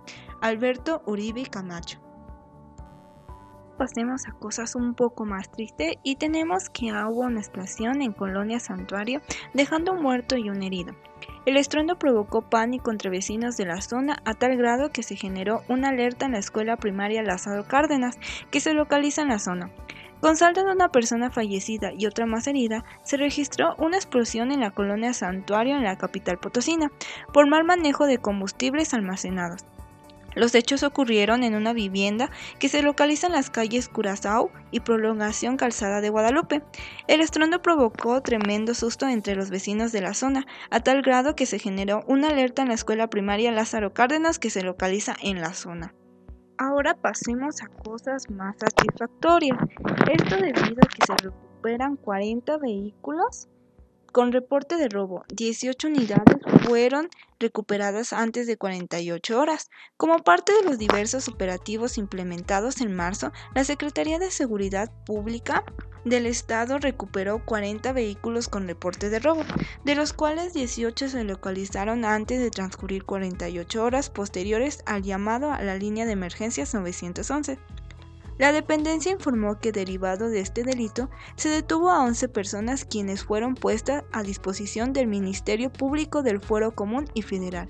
Alberto 0.41 1.03
Uribe 1.07 1.45
Camacho. 1.47 2.01
Pasemos 3.77 4.29
a 4.29 4.33
cosas 4.39 4.77
un 4.77 4.95
poco 4.95 5.25
más 5.25 5.51
tristes 5.51 5.97
y 6.05 6.15
tenemos 6.15 6.71
que 6.71 6.93
hubo 6.93 7.23
una 7.23 7.41
explosión 7.41 8.03
en 8.03 8.13
Colonia 8.13 8.61
Santuario, 8.61 9.21
dejando 9.53 9.93
un 9.93 10.03
muerto 10.03 10.37
y 10.37 10.49
un 10.49 10.63
herido. 10.63 10.95
El 11.47 11.57
estruendo 11.57 11.99
provocó 11.99 12.43
pánico 12.43 12.91
entre 12.91 13.11
vecinos 13.11 13.57
de 13.57 13.67
la 13.67 13.81
zona 13.81 14.23
a 14.25 14.35
tal 14.35 14.57
grado 14.57 14.91
que 14.91 15.03
se 15.03 15.17
generó 15.17 15.63
una 15.69 15.91
alerta 15.91 16.27
en 16.27 16.33
la 16.33 16.39
escuela 16.39 16.77
primaria 16.77 17.23
Lázaro 17.23 17.65
Cárdenas, 17.65 18.19
que 18.51 18.61
se 18.61 18.75
localiza 18.75 19.23
en 19.23 19.29
la 19.29 19.39
zona. 19.39 19.71
Con 20.21 20.37
saldo 20.37 20.65
de 20.65 20.73
una 20.73 20.89
persona 20.89 21.31
fallecida 21.31 21.93
y 21.93 22.07
otra 22.07 22.25
más 22.25 22.47
herida, 22.47 22.85
se 23.03 23.19
registró 23.19 23.75
una 23.77 23.97
explosión 23.97 24.53
en 24.53 24.61
la 24.61 24.71
colonia 24.71 25.13
Santuario 25.13 25.77
en 25.77 25.85
la 25.85 25.99
capital 25.99 26.39
potosina, 26.39 26.91
por 27.33 27.47
mal 27.47 27.65
manejo 27.65 28.07
de 28.07 28.19
combustibles 28.19 28.95
almacenados. 28.95 29.67
Los 30.35 30.55
hechos 30.55 30.83
ocurrieron 30.83 31.43
en 31.43 31.55
una 31.55 31.73
vivienda 31.73 32.31
que 32.59 32.69
se 32.69 32.83
localiza 32.83 33.27
en 33.27 33.33
las 33.33 33.51
calles 33.51 33.89
Curazao 33.89 34.51
y 34.71 34.81
Prolongación 34.81 35.57
Calzada 35.57 36.01
de 36.01 36.11
Guadalupe. 36.11 36.63
El 37.09 37.21
estruendo 37.21 37.63
provocó 37.63 38.21
tremendo 38.23 38.75
susto 38.75 39.07
entre 39.09 39.37
los 39.37 39.51
vecinos 39.51 39.93
de 39.93 40.01
la 40.01 40.15
zona, 40.15 40.47
a 40.71 40.81
tal 40.81 41.03
grado 41.03 41.35
que 41.35 41.47
se 41.47 41.59
generó 41.59 42.03
una 42.07 42.29
alerta 42.29 42.63
en 42.63 42.69
la 42.69 42.75
escuela 42.75 43.09
primaria 43.09 43.53
Lázaro 43.53 43.93
Cárdenas 43.93 44.39
que 44.39 44.51
se 44.51 44.63
localiza 44.63 45.15
en 45.23 45.41
la 45.41 45.55
zona. 45.55 45.95
Ahora 46.59 46.95
pasemos 46.95 47.63
a 47.63 47.67
cosas 47.67 48.31
más 48.31 48.57
satisfactorias. 48.59 49.59
Esto 50.13 50.37
debido 50.37 50.81
a 50.83 50.89
que 50.89 51.07
se 51.07 51.17
recuperan 51.17 51.97
40 51.97 52.59
vehículos 52.59 53.49
con 54.15 54.31
reporte 54.31 54.77
de 54.77 54.89
robo. 54.89 55.25
18 55.35 55.89
unidades 55.89 56.39
fueron 56.63 57.09
recuperadas 57.41 58.13
antes 58.13 58.47
de 58.47 58.57
48 58.57 59.41
horas. 59.41 59.71
Como 59.97 60.19
parte 60.21 60.53
de 60.55 60.63
los 60.63 60.79
diversos 60.79 61.27
operativos 61.27 61.99
implementados 61.99 62.81
en 62.81 62.95
marzo, 62.95 63.33
la 63.57 63.65
Secretaría 63.65 64.21
de 64.21 64.31
Seguridad 64.31 64.89
Pública 65.05 65.65
del 66.05 66.27
Estado 66.27 66.79
recuperó 66.79 67.45
40 67.45 67.93
vehículos 67.93 68.49
con 68.49 68.69
reporte 68.69 69.11
de 69.11 69.19
robo, 69.19 69.43
de 69.85 69.97
los 69.97 70.13
cuales 70.13 70.55
18 70.55 71.09
se 71.09 71.25
localizaron 71.25 72.05
antes 72.05 72.39
de 72.39 72.51
transcurrir 72.51 73.05
48 73.05 73.83
horas 73.83 74.11
posteriores 74.11 74.85
al 74.87 75.03
llamado 75.03 75.51
a 75.51 75.61
la 75.63 75.75
línea 75.75 76.07
de 76.07 76.13
emergencias 76.13 76.73
911. 76.73 77.59
La 78.37 78.51
dependencia 78.51 79.13
informó 79.13 79.61
que 79.61 79.71
derivado 79.71 80.29
de 80.29 80.41
este 80.41 80.65
delito 80.65 81.09
se 81.37 81.49
detuvo 81.49 81.91
a 81.91 82.03
11 82.03 82.29
personas 82.29 82.85
quienes 82.85 83.23
fueron 83.23 83.55
puestas 83.55 84.05
a 84.13 84.23
disposición 84.25 84.93
del 84.93 85.07
Ministerio 85.07 85.73
Público 85.73 86.23
del 86.23 86.41
Fuero 86.41 86.75
Común 86.75 87.07
y 87.15 87.23
Federal. 87.23 87.69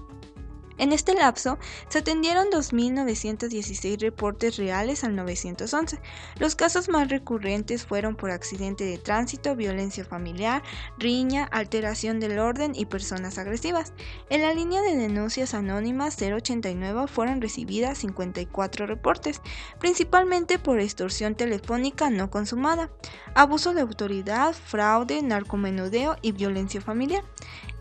En 0.76 0.92
este 0.92 1.14
lapso 1.14 1.58
se 1.88 1.98
atendieron 1.98 2.48
2.916 2.48 4.00
reportes 4.00 4.56
reales 4.56 5.04
al 5.04 5.14
911. 5.14 6.00
Los 6.38 6.56
casos 6.56 6.88
más 6.88 7.08
recurrentes 7.08 7.86
fueron 7.86 8.16
por 8.16 8.30
accidente 8.30 8.84
de 8.84 8.98
tránsito, 8.98 9.54
violencia 9.54 10.04
familiar, 10.04 10.62
riña, 10.98 11.44
alteración 11.44 12.18
del 12.18 12.38
orden 12.38 12.72
y 12.74 12.86
personas 12.86 13.38
agresivas. 13.38 13.92
En 14.30 14.42
la 14.42 14.52
línea 14.52 14.82
de 14.82 14.96
denuncias 14.96 15.54
anónimas 15.54 16.16
089 16.20 17.06
fueron 17.06 17.40
recibidas 17.40 17.98
54 17.98 18.86
reportes, 18.86 19.40
principalmente 19.78 20.58
por 20.58 20.80
extorsión 20.80 21.36
telefónica 21.36 22.10
no 22.10 22.30
consumada, 22.30 22.90
abuso 23.34 23.74
de 23.74 23.80
autoridad, 23.80 24.54
fraude, 24.54 25.22
narcomenudeo 25.22 26.16
y 26.20 26.32
violencia 26.32 26.80
familiar 26.80 27.24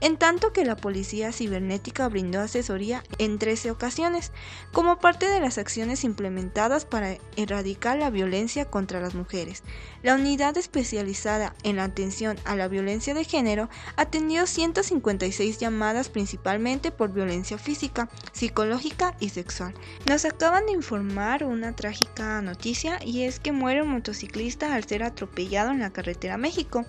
en 0.04 0.18
tanto 0.18 0.52
que 0.52 0.66
la 0.66 0.76
Policía 0.76 1.32
Cibernética 1.32 2.10
brindó 2.10 2.42
asesoría 2.42 3.06
en 3.20 3.40
13 3.40 3.72
ocasiones, 3.72 4.34
como 4.74 5.00
parte 5.00 5.30
de 5.30 5.40
las 5.40 5.58
acciones 5.58 6.04
implementadas 6.04 6.84
para 6.84 7.16
erradicar 7.38 7.98
la 7.98 8.10
violencia 8.10 8.66
contra 8.66 9.00
las 9.00 9.16
mujeres. 9.16 9.64
La 10.02 10.16
unidad 10.16 10.58
especializada 10.58 11.56
en 11.64 11.78
la 11.78 11.86
atención 11.86 12.38
a 12.44 12.58
la 12.58 12.68
violencia 12.68 13.14
de 13.14 13.24
género 13.24 13.70
atendió 13.96 14.46
156 14.46 15.58
llamadas 15.58 16.10
principalmente 16.10 16.92
por 16.92 17.14
violencia 17.14 17.58
física, 17.58 18.10
psicológica 18.34 19.16
y 19.22 19.30
sexual. 19.30 19.74
Nos 20.06 20.26
acaban 20.26 20.66
de 20.66 20.74
informar 20.74 21.46
una 21.46 21.78
trágica 21.78 22.42
noticia 22.42 23.00
y 23.02 23.24
es 23.24 23.40
que 23.40 23.54
muere 23.54 23.82
un 23.82 23.94
motociclista 23.94 24.76
al 24.76 24.84
ser 24.84 25.02
atropellado 25.02 25.72
en 25.72 25.80
la 25.80 25.94
carretera 25.94 26.36
México. 26.36 26.86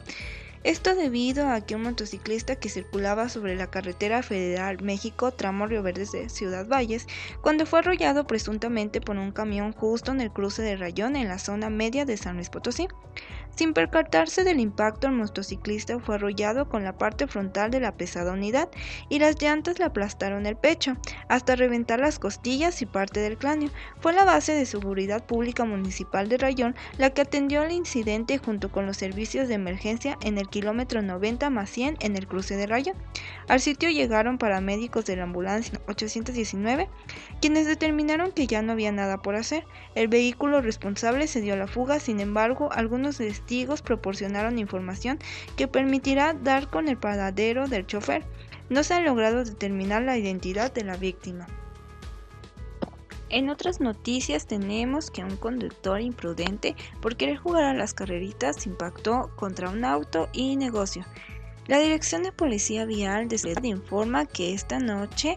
Esto 0.64 0.94
debido 0.94 1.50
a 1.50 1.60
que 1.60 1.74
un 1.74 1.82
motociclista 1.82 2.56
que 2.56 2.70
circulaba 2.70 3.28
sobre 3.28 3.54
la 3.54 3.66
carretera 3.66 4.22
federal 4.22 4.82
México 4.82 5.30
tramo 5.30 5.66
Río 5.66 5.82
Verde 5.82 6.06
de 6.10 6.30
Ciudad 6.30 6.66
Valles, 6.66 7.06
cuando 7.42 7.66
fue 7.66 7.80
arrollado 7.80 8.26
presuntamente 8.26 9.02
por 9.02 9.18
un 9.18 9.30
camión 9.30 9.72
justo 9.72 10.10
en 10.10 10.22
el 10.22 10.30
cruce 10.32 10.62
de 10.62 10.78
Rayón 10.78 11.16
en 11.16 11.28
la 11.28 11.38
zona 11.38 11.68
media 11.68 12.06
de 12.06 12.16
San 12.16 12.36
Luis 12.36 12.48
Potosí. 12.48 12.88
Sin 13.56 13.72
percatarse 13.72 14.42
del 14.42 14.58
impacto, 14.58 15.06
el 15.06 15.12
motociclista 15.12 16.00
fue 16.00 16.16
arrollado 16.16 16.68
con 16.68 16.82
la 16.82 16.98
parte 16.98 17.28
frontal 17.28 17.70
de 17.70 17.78
la 17.78 17.96
pesada 17.96 18.32
unidad 18.32 18.68
y 19.08 19.20
las 19.20 19.40
llantas 19.40 19.78
le 19.78 19.84
aplastaron 19.84 20.46
el 20.46 20.56
pecho, 20.56 20.96
hasta 21.28 21.54
reventar 21.54 22.00
las 22.00 22.18
costillas 22.18 22.82
y 22.82 22.86
parte 22.86 23.20
del 23.20 23.38
cráneo. 23.38 23.70
Fue 24.00 24.12
la 24.12 24.24
base 24.24 24.54
de 24.54 24.66
seguridad 24.66 25.24
pública 25.24 25.64
municipal 25.64 26.28
de 26.28 26.38
Rayón 26.38 26.74
la 26.98 27.10
que 27.10 27.22
atendió 27.22 27.62
el 27.62 27.70
incidente 27.70 28.38
junto 28.38 28.72
con 28.72 28.86
los 28.86 28.96
servicios 28.96 29.46
de 29.46 29.54
emergencia 29.54 30.18
en 30.22 30.38
el 30.38 30.48
kilómetro 30.48 31.00
90 31.02 31.48
más 31.50 31.70
100 31.70 31.98
en 32.00 32.16
el 32.16 32.26
cruce 32.26 32.56
de 32.56 32.66
Rayón. 32.66 32.96
Al 33.46 33.60
sitio 33.60 33.88
llegaron 33.88 34.36
paramédicos 34.36 35.04
de 35.04 35.14
la 35.14 35.22
ambulancia 35.22 35.80
819, 35.86 36.88
quienes 37.40 37.66
determinaron 37.68 38.32
que 38.32 38.48
ya 38.48 38.62
no 38.62 38.72
había 38.72 38.90
nada 38.90 39.22
por 39.22 39.36
hacer. 39.36 39.64
El 39.94 40.08
vehículo 40.08 40.60
responsable 40.60 41.28
se 41.28 41.40
dio 41.40 41.54
a 41.54 41.58
la 41.58 41.68
fuga, 41.68 42.00
sin 42.00 42.18
embargo, 42.18 42.70
algunos 42.72 43.18
testigos 43.44 43.82
proporcionaron 43.82 44.58
información 44.58 45.18
que 45.56 45.68
permitirá 45.68 46.32
dar 46.32 46.70
con 46.70 46.88
el 46.88 46.96
paradero 46.96 47.68
del 47.68 47.86
chofer. 47.86 48.24
No 48.70 48.82
se 48.82 48.94
ha 48.94 49.00
logrado 49.00 49.44
determinar 49.44 50.02
la 50.02 50.16
identidad 50.16 50.72
de 50.72 50.84
la 50.84 50.96
víctima. 50.96 51.46
En 53.28 53.50
otras 53.50 53.80
noticias 53.80 54.46
tenemos 54.46 55.10
que 55.10 55.24
un 55.24 55.36
conductor 55.36 56.00
imprudente 56.00 56.74
por 57.02 57.16
querer 57.16 57.36
jugar 57.36 57.64
a 57.64 57.74
las 57.74 57.92
carreritas 57.92 58.66
impactó 58.66 59.30
contra 59.36 59.68
un 59.68 59.84
auto 59.84 60.28
y 60.32 60.56
negocio. 60.56 61.04
La 61.66 61.78
Dirección 61.78 62.22
de 62.22 62.32
Policía 62.32 62.84
Vial 62.86 63.28
de 63.28 63.38
Ciudad 63.38 63.62
informa 63.62 64.26
que 64.26 64.54
esta 64.54 64.78
noche 64.78 65.36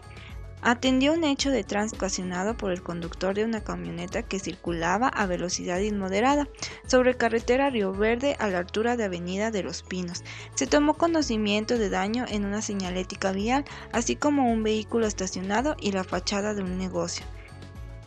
atendió 0.62 1.12
un 1.12 1.24
hecho 1.24 1.50
de 1.50 1.64
tránsito 1.64 1.96
ocasionado 1.96 2.56
por 2.56 2.72
el 2.72 2.82
conductor 2.82 3.34
de 3.34 3.44
una 3.44 3.62
camioneta 3.62 4.22
que 4.22 4.38
circulaba 4.38 5.08
a 5.08 5.26
velocidad 5.26 5.78
inmoderada 5.80 6.48
sobre 6.86 7.16
carretera 7.16 7.70
Río 7.70 7.92
Verde 7.92 8.36
a 8.38 8.48
la 8.48 8.58
altura 8.58 8.96
de 8.96 9.04
Avenida 9.04 9.50
de 9.50 9.62
los 9.62 9.82
Pinos. 9.82 10.22
Se 10.54 10.66
tomó 10.66 10.94
conocimiento 10.94 11.78
de 11.78 11.90
daño 11.90 12.24
en 12.28 12.44
una 12.44 12.62
señalética 12.62 13.32
vial, 13.32 13.64
así 13.92 14.16
como 14.16 14.50
un 14.52 14.62
vehículo 14.62 15.06
estacionado 15.06 15.76
y 15.80 15.92
la 15.92 16.04
fachada 16.04 16.54
de 16.54 16.62
un 16.62 16.78
negocio. 16.78 17.24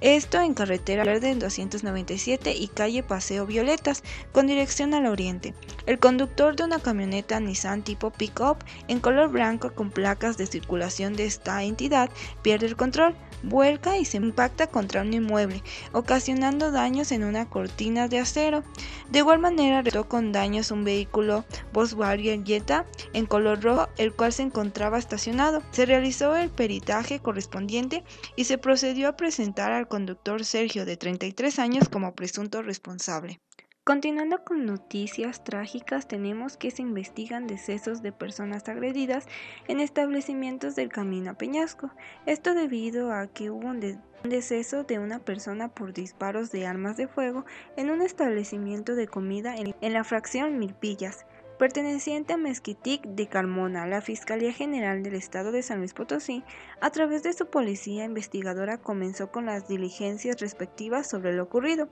Esto 0.02 0.42
en 0.42 0.56
carretera 0.56 1.04
verde 1.04 1.36
297 1.36 2.56
y 2.56 2.68
calle 2.70 3.04
Paseo 3.04 3.46
Violetas, 3.46 4.02
con 4.32 4.48
dirección 4.48 4.96
al 4.96 5.06
oriente. 5.06 5.54
El 5.86 6.00
conductor 6.00 6.56
de 6.56 6.64
una 6.64 6.80
camioneta 6.80 7.40
Nissan 7.40 7.84
tipo 7.84 8.10
pick-up 8.10 8.58
en 8.88 9.00
color 9.00 9.30
blanco 9.30 9.74
con 9.76 9.92
placas 9.92 10.38
de 10.38 10.48
circulación 10.48 11.16
de 11.16 11.26
esta 11.26 11.62
entidad 11.64 12.10
pierde 12.42 12.66
el 12.66 12.76
control 12.76 13.16
vuelca 13.44 13.98
y 13.98 14.06
se 14.06 14.18
impacta 14.18 14.68
contra 14.68 15.02
un 15.02 15.14
inmueble, 15.14 15.64
ocasionando 15.92 16.72
daños 16.72 17.12
en 17.12 17.24
una 17.24 17.50
cortina 17.50 18.08
de 18.08 18.20
acero. 18.20 18.64
De 19.10 19.20
igual 19.20 19.40
manera, 19.40 19.82
retó 19.82 20.08
con 20.08 20.32
daños 20.32 20.72
un 20.72 20.84
vehículo 20.84 21.46
Volkswagen 21.74 22.46
Jetta 22.46 22.86
en 23.14 23.26
color 23.26 23.62
rojo, 23.62 23.90
el 23.98 24.14
cual 24.14 24.34
se 24.34 24.44
encontraba 24.44 25.00
estacionado. 25.00 25.62
Se 25.72 25.86
realizó 25.86 26.36
el 26.36 26.50
peritaje 26.50 27.20
correspondiente 27.20 28.04
y 28.36 28.46
se 28.46 28.58
procedió 28.58 29.10
a 29.10 29.16
presentar 29.16 29.72
al 29.72 29.88
conductor 29.88 30.46
Sergio, 30.46 30.86
de 30.86 30.98
33 30.98 31.60
años, 31.60 31.90
como 31.90 32.16
presunto 32.16 32.62
responsable. 32.62 33.40
Continuando 33.84 34.44
con 34.44 34.68
noticias 34.68 35.44
trágicas, 35.44 36.08
tenemos 36.08 36.56
que 36.56 36.70
se 36.70 36.84
investigan 36.84 37.48
decesos 37.48 38.04
de 38.04 38.12
personas 38.12 38.70
agredidas 38.70 39.26
en 39.68 39.80
establecimientos 39.80 40.76
del 40.76 40.90
Camino 40.90 41.32
a 41.32 41.34
Peñasco. 41.34 41.90
Esto 42.28 42.54
debido 42.54 43.12
a 43.12 43.26
que 43.26 43.50
hubo 43.50 43.68
un, 43.68 44.00
deceso 44.24 44.84
de 44.84 45.00
una 45.00 45.18
persona 45.18 45.70
por 45.70 45.94
disparos 45.94 46.52
de 46.52 46.68
armas 46.68 46.96
de 46.96 47.08
fuego 47.08 47.44
en 47.76 47.90
un 47.90 48.04
establecimiento 48.04 48.94
de 48.94 49.08
comida 49.08 49.56
en, 49.56 49.74
en 49.82 49.94
la 49.94 50.04
fracción 50.04 50.60
Milpillas 50.60 51.26
perteneciente 51.58 52.34
a 52.34 52.38
Mezquitic 52.38 53.04
de 53.04 53.28
Carmona, 53.28 53.86
la 53.86 54.02
Fiscalía 54.02 54.52
General 54.52 55.04
del 55.04 55.14
Estado 55.14 55.52
de 55.52 55.62
San 55.62 55.78
Luis 55.78 55.94
Potosí, 55.94 56.44
a 56.82 56.90
través 56.90 57.22
de 57.22 57.34
su 57.34 57.52
policía 57.52 58.04
investigadora 58.04 58.80
comenzó 58.80 59.32
con 59.32 59.46
las 59.46 59.68
diligencias 59.68 60.42
respectivas 60.42 61.08
sobre 61.08 61.34
lo 61.34 61.44
ocurrido. 61.44 61.88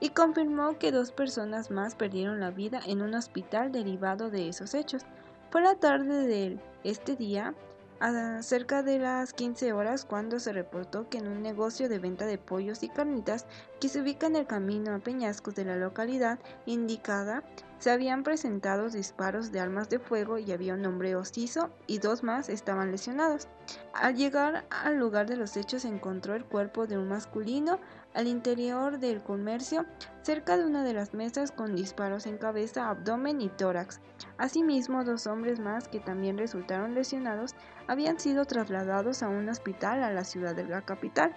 Y 0.00 0.10
confirmó 0.10 0.78
que 0.78 0.92
dos 0.92 1.12
personas 1.12 1.70
más 1.70 1.94
perdieron 1.94 2.40
la 2.40 2.50
vida 2.50 2.80
en 2.86 3.02
un 3.02 3.14
hospital 3.14 3.72
derivado 3.72 4.30
de 4.30 4.48
esos 4.48 4.74
hechos. 4.74 5.02
Fue 5.50 5.62
la 5.62 5.74
tarde 5.74 6.26
de 6.26 6.58
este 6.84 7.16
día, 7.16 7.54
a 8.00 8.42
cerca 8.42 8.82
de 8.82 8.98
las 8.98 9.32
15 9.32 9.72
horas, 9.72 10.04
cuando 10.04 10.38
se 10.38 10.52
reportó 10.52 11.08
que 11.08 11.18
en 11.18 11.26
un 11.26 11.42
negocio 11.42 11.88
de 11.88 11.98
venta 11.98 12.26
de 12.26 12.38
pollos 12.38 12.82
y 12.82 12.88
carnitas 12.88 13.46
que 13.80 13.88
se 13.88 14.00
ubica 14.00 14.28
en 14.28 14.36
el 14.36 14.46
camino 14.46 14.94
a 14.94 14.98
Peñascos 15.00 15.56
de 15.56 15.64
la 15.64 15.76
localidad 15.76 16.38
indicada, 16.66 17.42
se 17.78 17.90
habían 17.90 18.22
presentado 18.22 18.90
disparos 18.90 19.52
de 19.52 19.60
armas 19.60 19.88
de 19.88 19.98
fuego 19.98 20.38
y 20.38 20.52
había 20.52 20.74
un 20.74 20.84
hombre 20.84 21.14
hostizo 21.14 21.70
y 21.86 21.98
dos 21.98 22.22
más 22.22 22.48
estaban 22.48 22.90
lesionados. 22.90 23.48
Al 23.94 24.16
llegar 24.16 24.66
al 24.70 24.96
lugar 24.98 25.26
de 25.28 25.36
los 25.36 25.56
hechos 25.56 25.82
se 25.82 25.88
encontró 25.88 26.34
el 26.34 26.44
cuerpo 26.44 26.86
de 26.86 26.98
un 26.98 27.08
masculino 27.08 27.78
al 28.14 28.26
interior 28.26 28.98
del 28.98 29.22
comercio, 29.22 29.86
cerca 30.22 30.56
de 30.56 30.66
una 30.66 30.82
de 30.82 30.94
las 30.94 31.14
mesas 31.14 31.52
con 31.52 31.76
disparos 31.76 32.26
en 32.26 32.38
cabeza, 32.38 32.88
abdomen 32.88 33.40
y 33.40 33.48
tórax. 33.48 34.00
Asimismo, 34.38 35.04
dos 35.04 35.26
hombres 35.26 35.60
más 35.60 35.88
que 35.88 36.00
también 36.00 36.38
resultaron 36.38 36.94
lesionados 36.94 37.54
habían 37.86 38.18
sido 38.18 38.44
trasladados 38.44 39.22
a 39.22 39.28
un 39.28 39.48
hospital 39.48 40.02
a 40.02 40.10
la 40.10 40.24
ciudad 40.24 40.54
de 40.54 40.64
la 40.64 40.82
capital 40.82 41.34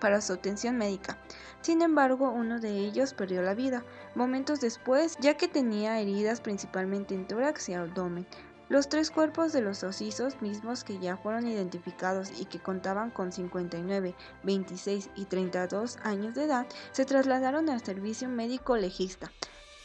para 0.00 0.20
su 0.20 0.32
atención 0.32 0.76
médica. 0.76 1.18
Sin 1.60 1.82
embargo, 1.82 2.30
uno 2.30 2.58
de 2.58 2.78
ellos 2.78 3.14
perdió 3.14 3.42
la 3.42 3.54
vida 3.54 3.84
momentos 4.14 4.60
después, 4.60 5.16
ya 5.20 5.36
que 5.36 5.46
tenía 5.46 6.00
heridas 6.00 6.40
principalmente 6.40 7.14
en 7.14 7.26
tórax 7.26 7.68
y 7.68 7.74
abdomen. 7.74 8.26
Los 8.70 8.88
tres 8.88 9.10
cuerpos 9.10 9.52
de 9.52 9.62
los 9.62 9.82
osisos 9.82 10.40
mismos 10.40 10.84
que 10.84 10.98
ya 11.00 11.16
fueron 11.16 11.48
identificados 11.48 12.30
y 12.40 12.44
que 12.44 12.60
contaban 12.60 13.10
con 13.10 13.32
59, 13.32 14.14
26 14.44 15.10
y 15.16 15.24
32 15.24 15.98
años 16.04 16.36
de 16.36 16.44
edad 16.44 16.66
se 16.92 17.04
trasladaron 17.04 17.68
al 17.68 17.84
servicio 17.84 18.28
médico 18.28 18.76
legista 18.76 19.32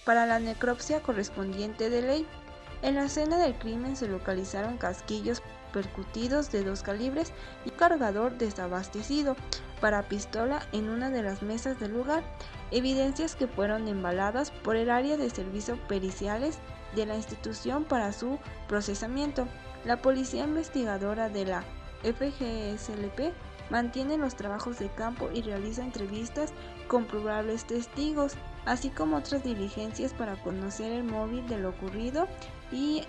para 0.06 0.28
la 0.28 0.40
necropsia 0.40 1.02
correspondiente 1.02 1.90
de 1.90 2.04
ley. 2.04 2.28
En 2.84 2.94
la 2.94 3.06
escena 3.06 3.40
del 3.40 3.58
crimen 3.58 3.96
se 3.96 4.08
localizaron 4.08 4.78
casquillos 4.78 5.42
percutidos 5.76 6.54
de 6.54 6.64
dos 6.64 6.84
calibres 6.84 7.34
y 7.66 7.70
cargador 7.72 8.38
desabastecido 8.38 9.36
para 9.82 10.04
pistola 10.04 10.66
en 10.72 10.88
una 10.88 11.10
de 11.10 11.22
las 11.22 11.42
mesas 11.42 11.78
del 11.82 11.92
lugar, 11.92 12.24
evidencias 12.72 13.36
que 13.36 13.46
fueron 13.46 13.90
embaladas 13.90 14.52
por 14.52 14.78
el 14.78 14.90
área 14.90 15.18
de 15.18 15.30
servicios 15.30 15.78
periciales 15.90 16.60
de 16.96 17.06
la 17.06 17.18
institución 17.18 17.84
para 17.84 18.14
su 18.14 18.40
procesamiento. 18.70 19.50
La 19.84 20.02
policía 20.02 20.46
investigadora 20.46 21.28
de 21.28 21.44
la 21.44 21.64
FGSLP 22.04 23.34
mantiene 23.70 24.18
los 24.18 24.36
trabajos 24.36 24.80
de 24.80 24.88
campo 24.88 25.30
y 25.34 25.42
realiza 25.42 25.84
entrevistas 25.84 26.54
con 26.88 27.04
probables 27.04 27.66
testigos, 27.66 28.36
así 28.66 28.92
como 28.92 29.18
otras 29.18 29.44
diligencias 29.44 30.14
para 30.14 30.42
conocer 30.42 30.94
el 30.94 31.04
móvil 31.04 31.46
de 31.50 31.60
lo 31.60 31.72
ocurrido 31.72 32.30
y 32.72 33.04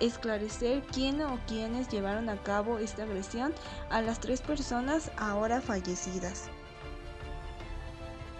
esclarecer 0.00 0.82
quién 0.92 1.20
o 1.22 1.38
quiénes 1.46 1.88
llevaron 1.88 2.28
a 2.28 2.36
cabo 2.42 2.78
esta 2.78 3.04
agresión 3.04 3.52
a 3.90 4.02
las 4.02 4.20
tres 4.20 4.40
personas 4.40 5.10
ahora 5.16 5.60
fallecidas. 5.60 6.48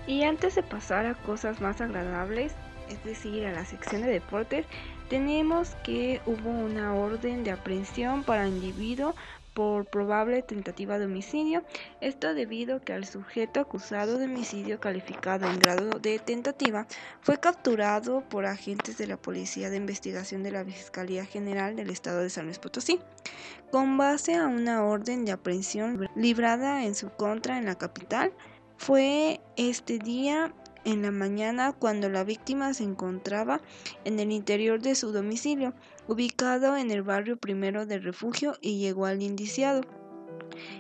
Y 0.07 0.25
antes 0.25 0.55
de 0.55 0.63
pasar 0.63 1.07
a 1.07 1.15
cosas 1.15 1.61
más 1.61 1.81
agradables, 1.81 2.55
es 2.89 3.03
decir, 3.05 3.47
a 3.47 3.53
la 3.53 3.65
sección 3.65 4.03
de 4.03 4.11
deportes, 4.11 4.67
tenemos 5.09 5.77
que 5.85 6.21
hubo 6.27 6.51
una 6.51 6.95
orden 6.95 7.45
de 7.45 7.53
aprehensión 7.53 8.25
para 8.25 8.49
individuo 8.49 9.15
por 9.61 9.85
probable 9.85 10.41
tentativa 10.41 10.99
de 10.99 11.05
homicidio, 11.05 11.63
esto 12.01 12.33
debido 12.33 12.77
a 12.77 12.81
que 12.81 12.95
el 12.95 13.05
sujeto 13.05 13.61
acusado 13.61 14.17
de 14.17 14.25
homicidio 14.25 14.81
calificado 14.81 15.47
en 15.51 15.59
grado 15.59 15.99
de 15.99 16.19
tentativa 16.19 16.87
fue 17.21 17.39
capturado 17.39 18.27
por 18.31 18.47
agentes 18.47 18.97
de 18.97 19.07
la 19.07 19.19
Policía 19.19 19.69
de 19.69 19.77
Investigación 19.77 20.43
de 20.43 20.53
la 20.53 20.65
Fiscalía 20.65 21.27
General 21.27 21.77
del 21.77 21.91
Estado 21.91 22.21
de 22.21 22.31
San 22.31 22.47
Luis 22.47 22.59
Potosí, 22.59 23.01
con 23.71 23.99
base 23.99 24.35
a 24.35 24.47
una 24.47 24.83
orden 24.83 25.27
de 25.27 25.33
aprehensión 25.33 26.09
librada 26.17 26.87
en 26.87 26.95
su 26.95 27.11
contra 27.11 27.59
en 27.59 27.67
la 27.67 27.75
capital. 27.75 28.33
Fue 28.79 29.43
este 29.59 29.99
día 29.99 30.55
en 30.85 31.03
la 31.03 31.11
mañana 31.11 31.73
cuando 31.73 32.09
la 32.09 32.25
víctima 32.25 32.75
se 32.75 32.85
encontraba 32.85 33.61
en 34.05 34.19
el 34.21 34.33
interior 34.33 34.81
de 34.81 34.95
su 34.95 35.13
domicilio, 35.13 35.75
ubicado 36.09 36.77
en 36.77 36.91
el 36.91 37.03
barrio 37.03 37.37
primero 37.37 37.87
del 37.87 38.03
refugio, 38.03 38.57
y 38.61 38.79
llegó 38.79 39.07
al 39.07 39.23
indiciado 39.23 39.83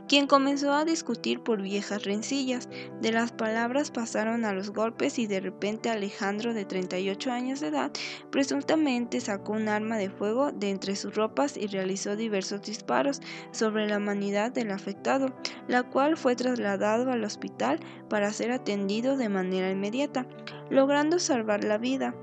quien 0.09 0.27
comenzó 0.27 0.73
a 0.73 0.85
discutir 0.85 1.41
por 1.41 1.63
viejas 1.63 2.05
rencillas. 2.05 2.69
De 3.01 3.13
las 3.13 3.33
palabras 3.33 3.91
pasaron 3.91 4.45
a 4.45 4.53
los 4.53 4.71
golpes 4.71 5.19
y 5.19 5.27
de 5.27 5.41
repente 5.41 5.91
Alejandro, 5.91 6.55
de 6.55 6.65
38 6.65 7.31
años 7.31 7.61
de 7.61 7.69
edad, 7.69 7.91
presuntamente 8.31 9.21
sacó 9.21 9.53
un 9.53 9.69
arma 9.69 9.97
de 9.97 10.11
fuego 10.11 10.53
de 10.53 10.71
entre 10.71 10.97
sus 10.97 11.15
ropas 11.15 11.57
y 11.57 11.67
realizó 11.67 12.17
diversos 12.17 12.63
disparos 12.63 13.21
sobre 13.53 13.89
la 13.89 13.99
humanidad 13.99 14.53
del 14.53 14.71
afectado, 14.71 15.35
la 15.69 15.83
cual 15.83 16.17
fue 16.17 16.37
trasladado 16.37 17.11
al 17.11 17.25
hospital 17.25 17.81
para 18.09 18.33
ser 18.33 18.53
atendido 18.53 19.17
de 19.17 19.29
manera 19.29 19.71
inmediata, 19.71 20.27
logrando 20.71 21.19
salvar 21.19 21.65
la 21.65 21.79
vida. 21.79 22.15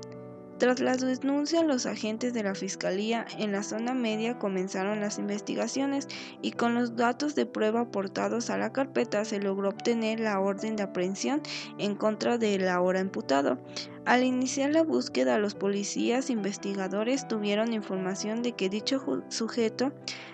Tras 0.58 0.80
la 0.80 0.96
denuncia, 0.96 1.62
los 1.62 1.86
agentes 1.86 2.34
de 2.34 2.42
la 2.42 2.56
Fiscalía 2.56 3.24
en 3.38 3.52
la 3.52 3.62
zona 3.62 3.94
media 3.94 4.40
comenzaron 4.40 4.98
las 4.98 5.20
investigaciones 5.20 6.08
y 6.42 6.50
con 6.50 6.74
los 6.74 6.96
datos 6.96 7.36
de 7.36 7.46
prueba 7.46 7.82
aportados 7.82 8.50
a 8.50 8.58
la 8.58 8.72
carpeta 8.72 9.24
se 9.24 9.38
logró 9.38 9.68
obtener 9.68 10.18
la 10.18 10.40
orden 10.40 10.74
de 10.74 10.82
aprehensión 10.82 11.42
en 11.78 11.94
contra 11.94 12.38
del 12.38 12.66
ahora 12.68 12.98
imputado. 12.98 13.58
Al 14.04 14.24
iniciar 14.24 14.70
la 14.70 14.82
búsqueda, 14.82 15.38
los 15.38 15.54
policías 15.54 16.28
investigadores 16.28 17.28
tuvieron 17.28 17.72
información 17.72 18.42
de 18.42 18.52
que 18.52 18.68
dicho 18.68 19.22
sujeto 19.28 19.92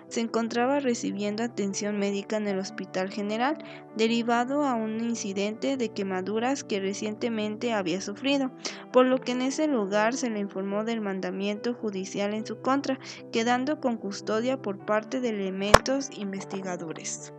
se 0.09 0.21
encontraba 0.21 0.81
recibiendo 0.81 1.43
atención 1.43 1.99
médica 1.99 2.37
en 2.37 2.49
el 2.49 2.59
Hospital 2.59 3.11
General, 3.11 3.59
derivado 3.97 4.65
a 4.65 4.75
un 4.75 5.01
incidente 5.01 5.77
de 5.77 5.89
quemaduras 5.91 6.65
que 6.65 6.81
recientemente 6.81 7.73
había 7.73 8.01
sufrido, 8.01 8.51
por 8.93 9.07
lo 9.07 9.19
que 9.19 9.33
en 9.33 9.43
ese 9.43 9.67
lugar 9.67 10.15
se 10.15 10.31
le 10.31 10.41
informó 10.41 10.85
del 10.85 11.01
mandamiento 11.01 11.75
judicial 11.75 12.35
en 12.35 12.47
su 12.47 12.61
contra, 12.61 12.99
quedando 13.33 13.81
con 13.81 13.97
custodia 13.97 14.61
por 14.61 14.79
parte 14.85 15.21
de 15.21 15.31
elementos 15.31 16.11
investigadores. 16.17 17.33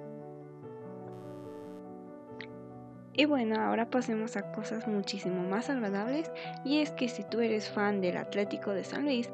Y 3.17 3.25
bueno, 3.25 3.55
ahora 3.61 3.89
pasemos 3.89 4.35
a 4.35 4.51
cosas 4.51 4.87
muchísimo 4.87 5.41
más 5.47 5.69
agradables 5.69 6.29
y 6.65 6.79
es 6.79 6.91
que 6.91 7.07
si 7.07 7.23
tú 7.23 7.39
eres 7.39 7.69
fan 7.69 8.01
del 8.01 8.17
Atlético 8.17 8.71
de 8.71 8.83
San 8.83 9.05
Luis, 9.05 9.29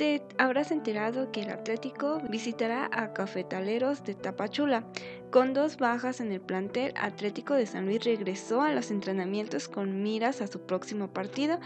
te 0.00 0.22
habrás 0.38 0.70
enterado 0.70 1.30
que 1.30 1.42
el 1.42 1.50
Atlético 1.50 2.22
visitará 2.30 2.88
a 2.90 3.12
Cafetaleros 3.12 4.02
de 4.02 4.14
Tapachula. 4.14 4.82
Con 5.30 5.52
dos 5.52 5.76
bajas 5.76 6.22
en 6.22 6.32
el 6.32 6.40
plantel, 6.40 6.94
Atlético 6.96 7.52
de 7.52 7.66
San 7.66 7.84
Luis 7.84 8.02
regresó 8.02 8.62
a 8.62 8.72
los 8.72 8.90
entrenamientos 8.90 9.68
con 9.68 10.02
miras 10.02 10.40
a 10.40 10.46
su 10.46 10.62
próximo 10.62 11.08
partido 11.08 11.60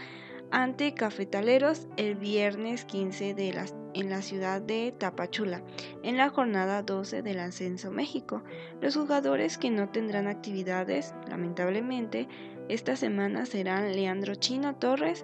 ante 0.51 0.93
Cafetaleros 0.93 1.87
el 1.95 2.15
viernes 2.15 2.83
15 2.83 3.35
de 3.35 3.53
las 3.53 3.73
en 3.93 4.09
la 4.09 4.21
ciudad 4.21 4.61
de 4.61 4.93
Tapachula, 4.97 5.63
en 6.03 6.17
la 6.17 6.29
jornada 6.29 6.83
12 6.83 7.21
del 7.21 7.39
Ascenso 7.39 7.89
México. 7.91 8.43
Los 8.81 8.97
jugadores 8.97 9.57
que 9.57 9.71
no 9.71 9.87
tendrán 9.87 10.27
actividades, 10.27 11.13
lamentablemente, 11.29 12.27
esta 12.67 12.97
semana 12.97 13.45
serán 13.45 13.93
Leandro 13.93 14.35
Chino 14.35 14.75
Torres, 14.75 15.23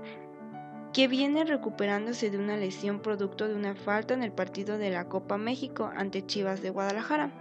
que 0.93 1.07
viene 1.07 1.45
recuperándose 1.45 2.29
de 2.29 2.37
una 2.37 2.57
lesión 2.57 2.99
producto 2.99 3.47
de 3.47 3.55
una 3.55 3.75
falta 3.75 4.13
en 4.13 4.23
el 4.23 4.31
partido 4.31 4.77
de 4.77 4.89
la 4.89 5.05
Copa 5.07 5.37
México 5.37 5.89
ante 5.95 6.25
Chivas 6.25 6.61
de 6.61 6.69
Guadalajara. 6.69 7.31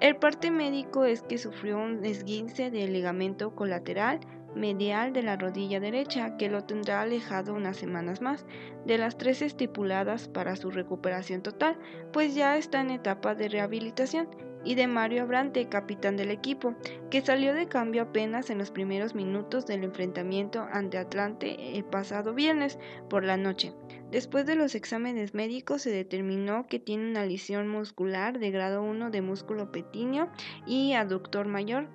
El 0.00 0.16
parte 0.16 0.50
médico 0.50 1.04
es 1.04 1.22
que 1.22 1.38
sufrió 1.38 1.78
un 1.78 2.04
esguince 2.04 2.70
del 2.70 2.92
ligamento 2.92 3.54
colateral 3.54 4.20
medial 4.54 5.12
de 5.12 5.22
la 5.22 5.36
rodilla 5.36 5.80
derecha, 5.80 6.36
que 6.36 6.48
lo 6.48 6.64
tendrá 6.64 7.02
alejado 7.02 7.54
unas 7.54 7.76
semanas 7.76 8.22
más 8.22 8.46
de 8.86 8.98
las 8.98 9.18
tres 9.18 9.42
estipuladas 9.42 10.28
para 10.28 10.56
su 10.56 10.70
recuperación 10.70 11.42
total, 11.42 11.78
pues 12.12 12.34
ya 12.34 12.56
está 12.56 12.80
en 12.80 12.90
etapa 12.90 13.34
de 13.34 13.48
rehabilitación, 13.48 14.28
y 14.66 14.74
de 14.74 14.88
Mario 14.88 15.22
Abrante, 15.22 15.68
capitán 15.68 16.16
del 16.16 16.30
equipo, 16.30 16.74
que 17.08 17.22
salió 17.22 17.54
de 17.54 17.68
cambio 17.68 18.02
apenas 18.02 18.50
en 18.50 18.58
los 18.58 18.70
primeros 18.70 19.14
minutos 19.14 19.64
del 19.64 19.84
enfrentamiento 19.84 20.66
ante 20.72 20.98
Atlante 20.98 21.78
el 21.78 21.84
pasado 21.84 22.34
viernes 22.34 22.78
por 23.08 23.24
la 23.24 23.36
noche. 23.36 23.72
Después 24.10 24.44
de 24.44 24.56
los 24.56 24.74
exámenes 24.74 25.34
médicos 25.34 25.82
se 25.82 25.90
determinó 25.90 26.66
que 26.66 26.80
tiene 26.80 27.08
una 27.08 27.24
lesión 27.24 27.68
muscular 27.68 28.38
de 28.38 28.50
grado 28.50 28.82
1 28.82 29.10
de 29.10 29.22
músculo 29.22 29.70
petineo 29.70 30.28
y 30.66 30.92
aductor 30.92 31.46
mayor, 31.46 31.88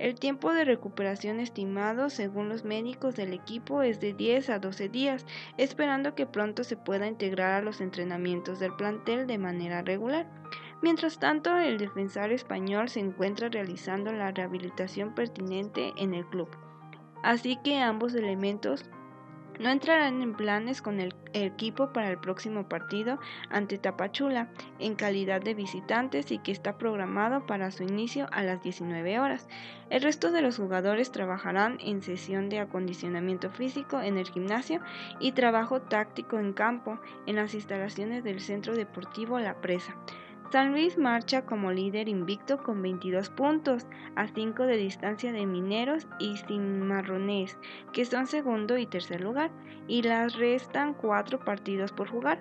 el 0.00 0.16
tiempo 0.16 0.52
de 0.52 0.64
recuperación 0.64 1.38
estimado, 1.38 2.10
según 2.10 2.48
los 2.48 2.64
médicos 2.64 3.14
del 3.14 3.32
equipo, 3.32 3.82
es 3.82 4.00
de 4.00 4.12
10 4.12 4.50
a 4.50 4.58
12 4.58 4.88
días, 4.88 5.24
esperando 5.56 6.16
que 6.16 6.26
pronto 6.26 6.64
se 6.64 6.76
pueda 6.76 7.06
integrar 7.06 7.52
a 7.52 7.62
los 7.62 7.80
entrenamientos 7.80 8.58
del 8.58 8.74
plantel 8.74 9.28
de 9.28 9.38
manera 9.38 9.82
regular. 9.82 10.26
Mientras 10.84 11.18
tanto, 11.18 11.56
el 11.56 11.78
defensor 11.78 12.30
español 12.30 12.90
se 12.90 13.00
encuentra 13.00 13.48
realizando 13.48 14.12
la 14.12 14.32
rehabilitación 14.32 15.14
pertinente 15.14 15.94
en 15.96 16.12
el 16.12 16.26
club. 16.26 16.50
así 17.22 17.56
que 17.64 17.78
ambos 17.78 18.14
elementos 18.14 18.84
no 19.58 19.70
entrarán 19.70 20.20
en 20.20 20.34
planes 20.34 20.82
con 20.82 21.00
el 21.00 21.14
equipo 21.32 21.90
para 21.94 22.10
el 22.10 22.18
próximo 22.18 22.68
partido 22.68 23.18
ante 23.48 23.78
Tapachula 23.78 24.50
en 24.78 24.94
calidad 24.94 25.40
de 25.40 25.54
visitantes 25.54 26.30
y 26.30 26.36
que 26.36 26.52
está 26.52 26.76
programado 26.76 27.46
para 27.46 27.70
su 27.70 27.84
inicio 27.84 28.26
a 28.30 28.42
las 28.42 28.62
19 28.62 29.18
horas. 29.20 29.48
El 29.88 30.02
resto 30.02 30.32
de 30.32 30.42
los 30.42 30.58
jugadores 30.58 31.12
trabajarán 31.12 31.78
en 31.80 32.02
sesión 32.02 32.50
de 32.50 32.58
acondicionamiento 32.58 33.48
físico 33.48 34.02
en 34.02 34.18
el 34.18 34.28
gimnasio 34.28 34.82
y 35.18 35.32
trabajo 35.32 35.80
táctico 35.80 36.38
en 36.38 36.52
campo 36.52 37.00
en 37.24 37.36
las 37.36 37.54
instalaciones 37.54 38.22
del 38.22 38.40
Centro 38.40 38.74
Deportivo 38.74 39.38
La 39.38 39.54
Presa. 39.62 39.96
San 40.50 40.72
Luis 40.72 40.96
marcha 40.98 41.44
como 41.44 41.72
líder 41.72 42.08
invicto 42.08 42.62
con 42.62 42.80
22 42.80 43.30
puntos, 43.30 43.86
a 44.14 44.28
5 44.28 44.64
de 44.64 44.76
distancia 44.76 45.32
de 45.32 45.46
Mineros 45.46 46.06
y 46.18 46.36
Cimarrones, 46.36 47.58
que 47.92 48.04
son 48.04 48.26
segundo 48.26 48.78
y 48.78 48.86
tercer 48.86 49.20
lugar, 49.20 49.50
y 49.88 50.02
las 50.02 50.36
restan 50.36 50.94
4 50.94 51.40
partidos 51.40 51.92
por 51.92 52.08
jugar 52.08 52.40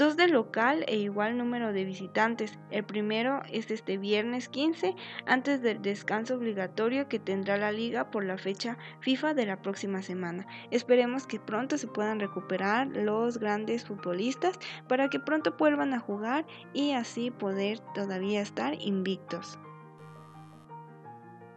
dos 0.00 0.16
de 0.16 0.28
local 0.28 0.82
e 0.88 0.96
igual 0.96 1.36
número 1.36 1.74
de 1.74 1.84
visitantes. 1.84 2.58
El 2.70 2.84
primero 2.84 3.42
es 3.52 3.70
este 3.70 3.98
viernes 3.98 4.48
15, 4.48 4.96
antes 5.26 5.60
del 5.60 5.82
descanso 5.82 6.36
obligatorio 6.36 7.06
que 7.06 7.18
tendrá 7.18 7.58
la 7.58 7.70
liga 7.70 8.10
por 8.10 8.24
la 8.24 8.38
fecha 8.38 8.78
FIFA 9.00 9.34
de 9.34 9.44
la 9.44 9.60
próxima 9.60 10.00
semana. 10.00 10.46
Esperemos 10.70 11.26
que 11.26 11.38
pronto 11.38 11.76
se 11.76 11.86
puedan 11.86 12.18
recuperar 12.18 12.86
los 12.86 13.36
grandes 13.36 13.84
futbolistas 13.84 14.58
para 14.88 15.10
que 15.10 15.20
pronto 15.20 15.54
vuelvan 15.58 15.92
a 15.92 16.00
jugar 16.00 16.46
y 16.72 16.92
así 16.92 17.30
poder 17.30 17.80
todavía 17.94 18.40
estar 18.40 18.80
invictos. 18.80 19.58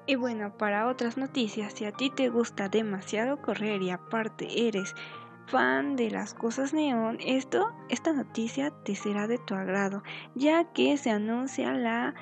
Y 0.06 0.16
bueno, 0.16 0.58
para 0.58 0.90
otras 0.90 1.16
noticias, 1.16 1.72
si 1.72 1.86
a 1.86 1.94
ti 1.94 2.10
te 2.10 2.28
gusta 2.28 2.68
demasiado 2.68 3.42
correr 3.42 3.82
y 3.82 3.90
aparte 3.90 4.68
eres 4.68 4.94
fan 5.48 5.96
de 5.96 6.10
las 6.10 6.34
cosas 6.34 6.74
neón, 6.74 7.18
esto, 7.20 7.74
esta 7.90 8.14
noticia 8.14 8.72
te 8.84 8.96
será 8.96 9.28
de 9.28 9.38
tu 9.38 9.56
agrado, 9.56 10.04
ya 10.36 10.66
que 10.74 10.98
se 10.98 11.12
anuncia 11.12 11.74
la 11.74 12.14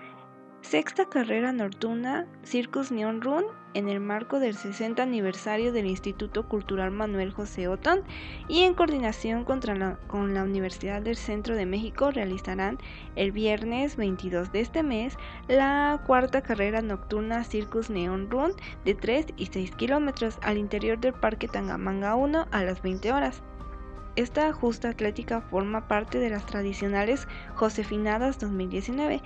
sexta 0.61 1.05
carrera 1.05 1.51
nocturna 1.51 2.27
Circus 2.43 2.91
Neon 2.91 3.21
Run 3.21 3.43
en 3.73 3.89
el 3.89 3.99
marco 3.99 4.39
del 4.39 4.55
60 4.55 5.01
aniversario 5.01 5.73
del 5.73 5.87
Instituto 5.87 6.47
Cultural 6.47 6.91
Manuel 6.91 7.31
José 7.31 7.67
Otón 7.67 8.03
y 8.47 8.61
en 8.61 8.73
coordinación 8.73 9.43
con 9.43 10.33
la 10.33 10.43
Universidad 10.43 11.01
del 11.01 11.15
Centro 11.15 11.55
de 11.55 11.65
México 11.65 12.11
realizarán 12.11 12.77
el 13.15 13.31
viernes 13.31 13.95
22 13.95 14.51
de 14.51 14.61
este 14.61 14.83
mes 14.83 15.17
la 15.47 16.01
cuarta 16.05 16.41
carrera 16.41 16.81
nocturna 16.81 17.43
Circus 17.43 17.89
Neon 17.89 18.29
Run 18.29 18.53
de 18.85 18.93
3 18.93 19.27
y 19.37 19.47
6 19.47 19.71
kilómetros 19.71 20.37
al 20.41 20.57
interior 20.57 20.99
del 20.99 21.13
Parque 21.13 21.47
Tangamanga 21.47 22.15
1 22.15 22.47
a 22.51 22.63
las 22.63 22.81
20 22.81 23.11
horas. 23.11 23.41
Esta 24.17 24.51
justa 24.51 24.89
atlética 24.89 25.39
forma 25.39 25.87
parte 25.87 26.19
de 26.19 26.29
las 26.29 26.45
tradicionales 26.45 27.29
Josefinadas 27.55 28.39
2019 28.39 29.21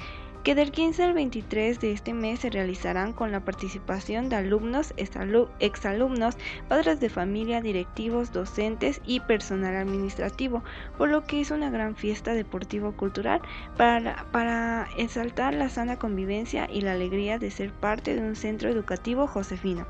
que 0.46 0.54
del 0.54 0.72
15 0.72 1.02
al 1.02 1.14
23 1.14 1.80
de 1.80 1.92
este 1.92 2.14
mes 2.14 2.42
se 2.42 2.52
realizarán 2.52 3.14
con 3.14 3.32
la 3.32 3.40
participación 3.40 4.30
de 4.30 4.36
alumnos, 4.36 4.94
exalumnos, 4.96 6.38
padres 6.70 7.00
de 7.00 7.10
familia, 7.10 7.62
directivos, 7.62 8.32
docentes 8.32 9.02
y 9.08 9.22
personal 9.22 9.76
administrativo, 9.76 10.64
por 11.00 11.10
lo 11.10 11.24
que 11.24 11.42
es 11.42 11.50
una 11.50 11.72
gran 11.72 11.96
fiesta 11.96 12.36
deportivo-cultural 12.36 13.42
para, 13.76 14.28
para 14.32 14.88
exaltar 15.00 15.56
la 15.56 15.70
sana 15.70 15.98
convivencia 15.98 16.70
y 16.72 16.82
la 16.82 16.92
alegría 16.92 17.40
de 17.40 17.50
ser 17.50 17.72
parte 17.72 18.14
de 18.14 18.22
un 18.22 18.36
centro 18.36 18.70
educativo 18.70 19.26
josefino. 19.26 19.88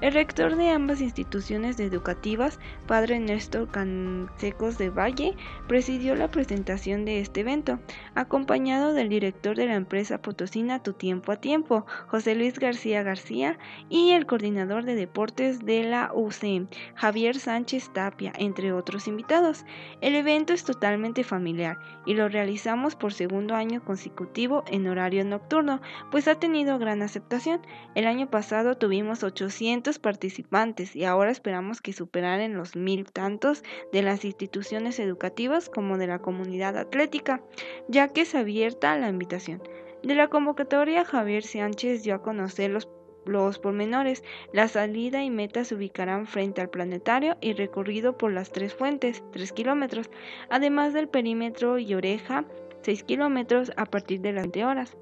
El 0.00 0.14
rector 0.14 0.56
de 0.56 0.70
ambas 0.70 1.02
instituciones 1.02 1.78
educativas, 1.78 2.58
padre 2.86 3.20
Néstor 3.20 3.68
Cansecos 3.70 4.78
de 4.78 4.88
Valle, 4.88 5.36
presidió 5.68 6.14
la 6.14 6.30
presentación 6.30 7.04
de 7.04 7.20
este 7.20 7.40
evento, 7.40 7.80
acompañado 8.14 8.94
del 8.94 9.10
director 9.10 9.56
de 9.56 9.66
la 9.66 9.74
empresa 9.74 10.22
potosina 10.22 10.82
Tu 10.82 10.94
Tiempo 10.94 11.32
a 11.32 11.36
Tiempo, 11.36 11.84
José 12.06 12.34
Luis 12.34 12.58
García 12.58 13.02
García, 13.02 13.58
y 13.90 14.12
el 14.12 14.24
coordinador 14.24 14.84
de 14.84 14.94
deportes 14.94 15.66
de 15.66 15.84
la 15.84 16.12
UCM, 16.14 16.68
Javier 16.94 17.38
Sánchez 17.38 17.92
Tapia, 17.92 18.32
entre 18.38 18.72
otros 18.72 19.06
invitados. 19.06 19.66
El 20.00 20.14
evento 20.14 20.54
es 20.54 20.64
totalmente 20.64 21.24
familiar 21.24 21.78
y 22.06 22.14
lo 22.14 22.30
realizamos 22.30 22.96
por 22.96 23.12
segundo 23.12 23.54
año 23.54 23.84
consecutivo 23.84 24.64
en 24.66 24.88
horario 24.88 25.26
nocturno, 25.26 25.82
pues 26.10 26.26
ha 26.26 26.36
tenido 26.36 26.78
gran 26.78 27.02
aceptación. 27.02 27.60
El 27.94 28.06
año 28.06 28.30
pasado 28.30 28.78
tuvimos 28.78 29.22
800 29.22 29.89
participantes 29.98 30.94
y 30.94 31.04
ahora 31.04 31.30
esperamos 31.30 31.80
que 31.80 31.92
superaran 31.92 32.54
los 32.54 32.76
mil 32.76 33.10
tantos 33.10 33.62
de 33.92 34.02
las 34.02 34.24
instituciones 34.24 34.98
educativas 34.98 35.68
como 35.68 35.98
de 35.98 36.06
la 36.06 36.20
comunidad 36.20 36.76
atlética, 36.76 37.42
ya 37.88 38.08
que 38.08 38.22
es 38.22 38.34
abierta 38.34 38.98
la 38.98 39.08
invitación. 39.08 39.62
De 40.02 40.14
la 40.14 40.28
convocatoria, 40.28 41.04
Javier 41.04 41.42
Sánchez 41.42 42.02
dio 42.02 42.14
a 42.14 42.22
conocer 42.22 42.70
los 42.70 42.88
los 43.26 43.58
pormenores. 43.58 44.24
La 44.52 44.68
salida 44.68 45.22
y 45.22 45.30
meta 45.30 45.64
se 45.64 45.74
ubicarán 45.74 46.26
frente 46.26 46.60
al 46.60 46.70
planetario 46.70 47.36
y 47.40 47.52
recorrido 47.52 48.16
por 48.16 48.32
las 48.32 48.50
tres 48.50 48.74
fuentes, 48.74 49.22
3 49.32 49.52
kilómetros, 49.52 50.10
además 50.48 50.94
del 50.94 51.08
perímetro 51.08 51.78
y 51.78 51.94
oreja, 51.94 52.44
6 52.82 53.04
kilómetros 53.04 53.72
a 53.76 53.86
partir 53.86 54.20
de 54.20 54.32
las 54.32 54.44
20 54.44 54.64
horas. 54.64 54.96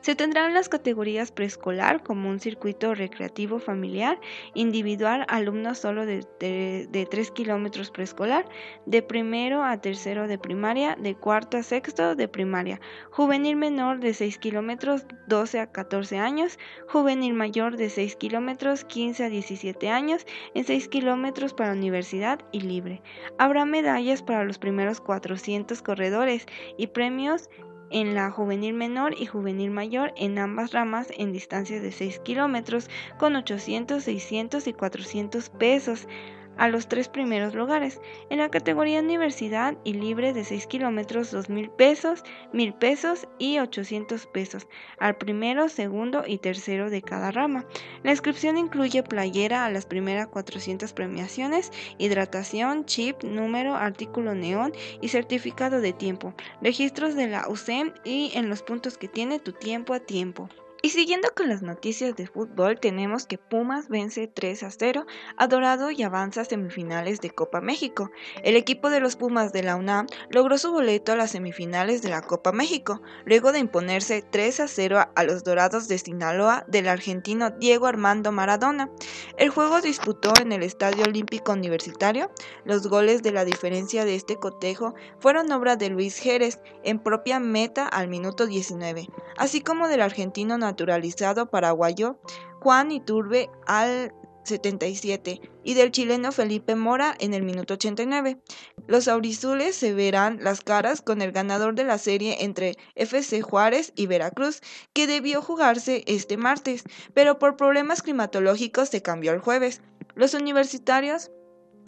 Se 0.00 0.14
tendrán 0.14 0.54
las 0.54 0.68
categorías 0.68 1.32
preescolar 1.32 2.02
como 2.02 2.28
un 2.28 2.40
circuito 2.40 2.94
recreativo 2.94 3.58
familiar, 3.58 4.20
individual, 4.54 5.24
alumnos 5.28 5.78
solo 5.78 6.06
de, 6.06 6.26
de, 6.40 7.06
3 7.10 7.30
kilómetros 7.30 7.90
preescolar, 7.90 8.48
de 8.86 9.02
primero 9.02 9.64
a 9.64 9.80
tercero 9.80 10.26
de 10.28 10.38
primaria, 10.38 10.96
de 10.96 11.14
cuarto 11.14 11.56
a 11.56 11.62
sexto 11.62 12.14
de 12.14 12.28
primaria, 12.28 12.80
juvenil 13.10 13.56
menor 13.56 14.00
de 14.00 14.14
6 14.14 14.38
kilómetros 14.38 15.06
12 15.28 15.60
a 15.60 15.72
14 15.72 16.18
años, 16.18 16.58
juvenil 16.88 17.34
mayor 17.34 17.76
de 17.76 17.88
6 17.88 18.16
kilómetros 18.16 18.84
15 18.84 19.24
a 19.24 19.28
17 19.28 19.88
años, 19.88 20.26
en 20.54 20.64
6 20.64 20.88
kilómetros 20.88 21.54
para 21.54 21.72
universidad 21.72 22.40
y 22.52 22.60
libre. 22.60 23.02
Habrá 23.38 23.64
medallas 23.64 24.22
para 24.22 24.44
los 24.44 24.58
primeros 24.58 25.00
400 25.00 25.82
corredores 25.82 26.46
y 26.76 26.88
premios 26.88 27.48
en 27.92 28.14
la 28.14 28.30
juvenil 28.30 28.74
menor 28.74 29.14
y 29.18 29.26
juvenil 29.26 29.70
mayor 29.70 30.12
en 30.16 30.38
ambas 30.38 30.72
ramas 30.72 31.08
en 31.16 31.32
distancias 31.32 31.82
de 31.82 31.92
6 31.92 32.20
kilómetros 32.20 32.88
con 33.18 33.36
800, 33.36 34.02
600 34.02 34.66
y 34.66 34.72
400 34.72 35.50
pesos 35.50 36.08
a 36.56 36.68
los 36.68 36.88
tres 36.88 37.08
primeros 37.08 37.54
lugares. 37.54 38.00
En 38.30 38.38
la 38.38 38.48
categoría 38.48 39.00
universidad 39.00 39.76
y 39.84 39.94
libre 39.94 40.32
de 40.32 40.44
6 40.44 40.66
kilómetros, 40.66 41.30
2 41.30 41.48
mil 41.48 41.70
pesos, 41.70 42.24
mil 42.52 42.74
pesos 42.74 43.28
y 43.38 43.58
800 43.58 44.26
pesos 44.26 44.66
al 44.98 45.16
primero, 45.16 45.68
segundo 45.68 46.24
y 46.26 46.38
tercero 46.38 46.90
de 46.90 47.02
cada 47.02 47.30
rama. 47.30 47.66
La 48.02 48.10
inscripción 48.10 48.58
incluye 48.58 49.02
playera 49.02 49.64
a 49.64 49.70
las 49.70 49.86
primeras 49.86 50.28
400 50.28 50.92
premiaciones, 50.92 51.72
hidratación, 51.98 52.84
chip, 52.84 53.22
número, 53.22 53.74
artículo 53.74 54.34
neón 54.34 54.72
y 55.00 55.08
certificado 55.08 55.80
de 55.80 55.92
tiempo, 55.92 56.34
registros 56.60 57.14
de 57.14 57.28
la 57.28 57.48
UCEM 57.48 57.92
y 58.04 58.32
en 58.34 58.48
los 58.48 58.62
puntos 58.62 58.98
que 58.98 59.08
tiene 59.08 59.38
tu 59.38 59.52
tiempo 59.52 59.94
a 59.94 60.00
tiempo. 60.00 60.48
Y 60.84 60.90
siguiendo 60.90 61.28
con 61.36 61.48
las 61.48 61.62
noticias 61.62 62.16
de 62.16 62.26
fútbol, 62.26 62.80
tenemos 62.80 63.24
que 63.24 63.38
Pumas 63.38 63.88
vence 63.88 64.26
3 64.26 64.64
a 64.64 64.70
0 64.72 65.06
a 65.36 65.46
Dorado 65.46 65.92
y 65.92 66.02
avanza 66.02 66.40
a 66.40 66.44
semifinales 66.44 67.20
de 67.20 67.30
Copa 67.30 67.60
México. 67.60 68.10
El 68.42 68.56
equipo 68.56 68.90
de 68.90 68.98
los 68.98 69.14
Pumas 69.14 69.52
de 69.52 69.62
la 69.62 69.76
UNAM 69.76 70.08
logró 70.28 70.58
su 70.58 70.72
boleto 70.72 71.12
a 71.12 71.16
las 71.16 71.30
semifinales 71.30 72.02
de 72.02 72.08
la 72.08 72.22
Copa 72.22 72.50
México, 72.50 73.00
luego 73.24 73.52
de 73.52 73.60
imponerse 73.60 74.24
3 74.28 74.58
a 74.58 74.66
0 74.66 75.06
a 75.14 75.22
los 75.22 75.44
Dorados 75.44 75.86
de 75.86 75.98
Sinaloa 75.98 76.64
del 76.66 76.88
argentino 76.88 77.50
Diego 77.50 77.86
Armando 77.86 78.32
Maradona. 78.32 78.90
El 79.36 79.50
juego 79.50 79.80
disputó 79.82 80.32
en 80.40 80.50
el 80.50 80.64
Estadio 80.64 81.04
Olímpico 81.04 81.52
Universitario. 81.52 82.32
Los 82.64 82.88
goles 82.88 83.22
de 83.22 83.30
la 83.30 83.44
diferencia 83.44 84.04
de 84.04 84.16
este 84.16 84.34
cotejo 84.34 84.96
fueron 85.20 85.52
obra 85.52 85.76
de 85.76 85.90
Luis 85.90 86.18
Jerez 86.18 86.58
en 86.82 86.98
propia 86.98 87.38
meta 87.38 87.86
al 87.86 88.08
minuto 88.08 88.48
19, 88.48 89.06
así 89.36 89.60
como 89.60 89.86
del 89.86 90.02
argentino 90.02 90.58
naturalizado 90.72 91.50
paraguayo 91.50 92.18
Juan 92.60 92.92
Iturbe 92.92 93.50
al 93.66 94.14
77 94.44 95.40
y 95.62 95.74
del 95.74 95.92
chileno 95.92 96.32
Felipe 96.32 96.74
Mora 96.74 97.14
en 97.20 97.34
el 97.34 97.42
minuto 97.42 97.74
89. 97.74 98.40
Los 98.86 99.06
aurizules 99.06 99.76
se 99.76 99.92
verán 99.92 100.38
las 100.42 100.62
caras 100.62 101.02
con 101.02 101.20
el 101.20 101.30
ganador 101.30 101.74
de 101.74 101.84
la 101.84 101.98
serie 101.98 102.38
entre 102.40 102.76
FC 102.94 103.42
Juárez 103.42 103.92
y 103.94 104.06
Veracruz, 104.06 104.62
que 104.94 105.06
debió 105.06 105.42
jugarse 105.42 106.04
este 106.06 106.36
martes, 106.36 106.84
pero 107.12 107.38
por 107.38 107.56
problemas 107.56 108.02
climatológicos 108.02 108.88
se 108.88 109.02
cambió 109.02 109.32
el 109.32 109.40
jueves. 109.40 109.82
Los 110.14 110.34
universitarios 110.34 111.30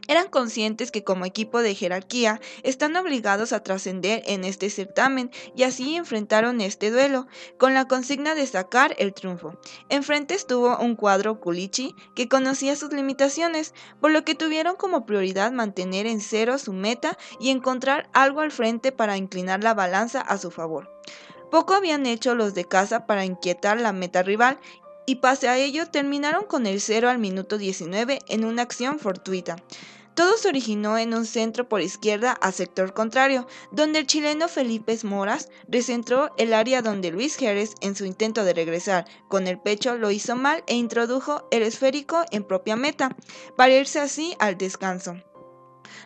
Eran 0.09 0.29
conscientes 0.29 0.91
que 0.91 1.05
como 1.05 1.25
equipo 1.25 1.61
de 1.61 1.75
jerarquía 1.75 2.41
están 2.63 2.97
obligados 2.97 3.53
a 3.53 3.63
trascender 3.63 4.23
en 4.27 4.45
este 4.45 4.71
certamen 4.71 5.31
y 5.57 5.63
así 5.63 5.97
enfrentaron 5.97 6.61
este 6.61 6.91
duelo, 6.91 7.27
con 7.59 7.75
la 7.75 7.87
consigna 7.87 8.35
de 8.35 8.47
sacar 8.47 8.95
el 8.99 9.15
triunfo. 9.15 9.59
Enfrente 9.89 10.35
estuvo 10.35 10.77
un 10.79 10.97
cuadro 10.97 11.41
Culichi 11.41 11.95
que 12.15 12.29
conocía 12.29 12.77
sus 12.77 12.93
limitaciones, 12.93 13.75
por 14.01 14.11
lo 14.11 14.25
que 14.25 14.35
tuvieron 14.35 14.77
como 14.77 15.07
prioridad 15.07 15.53
mantener 15.53 16.07
en 16.07 16.21
cero 16.21 16.59
su 16.59 16.73
meta 16.73 17.17
y 17.41 17.51
encontrar 17.51 18.09
algo 18.13 18.41
al 18.41 18.51
frente 18.51 18.93
para 18.93 19.17
inclinar 19.17 19.63
la 19.63 19.75
balanza 19.75 20.21
a 20.21 20.39
su 20.39 20.51
favor. 20.51 20.91
Poco 21.51 21.75
habían 21.75 22.07
hecho 22.07 22.35
los 22.35 22.55
de 22.55 22.65
casa 22.65 23.07
para 23.07 23.25
inquietar 23.25 23.81
la 23.81 23.93
meta 23.93 24.23
rival 24.23 24.59
y 25.07 25.17
pase 25.17 25.49
a 25.49 25.57
ello 25.59 25.89
terminaron 25.89 26.45
con 26.45 26.67
el 26.67 26.81
0 26.81 27.09
al 27.09 27.19
minuto 27.19 27.59
19 27.59 28.21
en 28.29 28.45
una 28.45 28.63
acción 28.63 28.99
fortuita. 28.99 29.57
Todo 30.15 30.37
se 30.39 30.49
originó 30.49 30.97
en 30.97 31.13
un 31.13 31.27
centro 31.27 31.69
por 31.69 31.81
izquierda 31.81 32.33
a 32.41 32.53
sector 32.53 32.95
contrario, 32.95 33.49
donde 33.73 33.99
el 33.99 34.07
chileno 34.07 34.47
Felipe 34.47 34.97
Moras 35.03 35.49
recentró 35.67 36.33
el 36.39 36.55
área 36.55 36.83
donde 36.83 37.11
Luis 37.11 37.37
Jerez, 37.37 37.75
en 37.81 37.97
su 37.97 38.05
intento 38.05 38.45
de 38.45 38.55
regresar 38.55 39.07
con 39.29 39.49
el 39.49 39.59
pecho, 39.59 39.97
lo 39.97 40.13
hizo 40.13 40.37
mal 40.37 40.63
e 40.69 40.77
introdujo 40.77 41.49
el 41.51 41.65
esférico 41.65 42.25
en 42.31 42.45
propia 42.45 42.77
meta, 42.77 43.17
para 43.57 43.75
irse 43.75 43.99
así 43.99 44.37
al 44.39 44.57
descanso. 44.57 45.17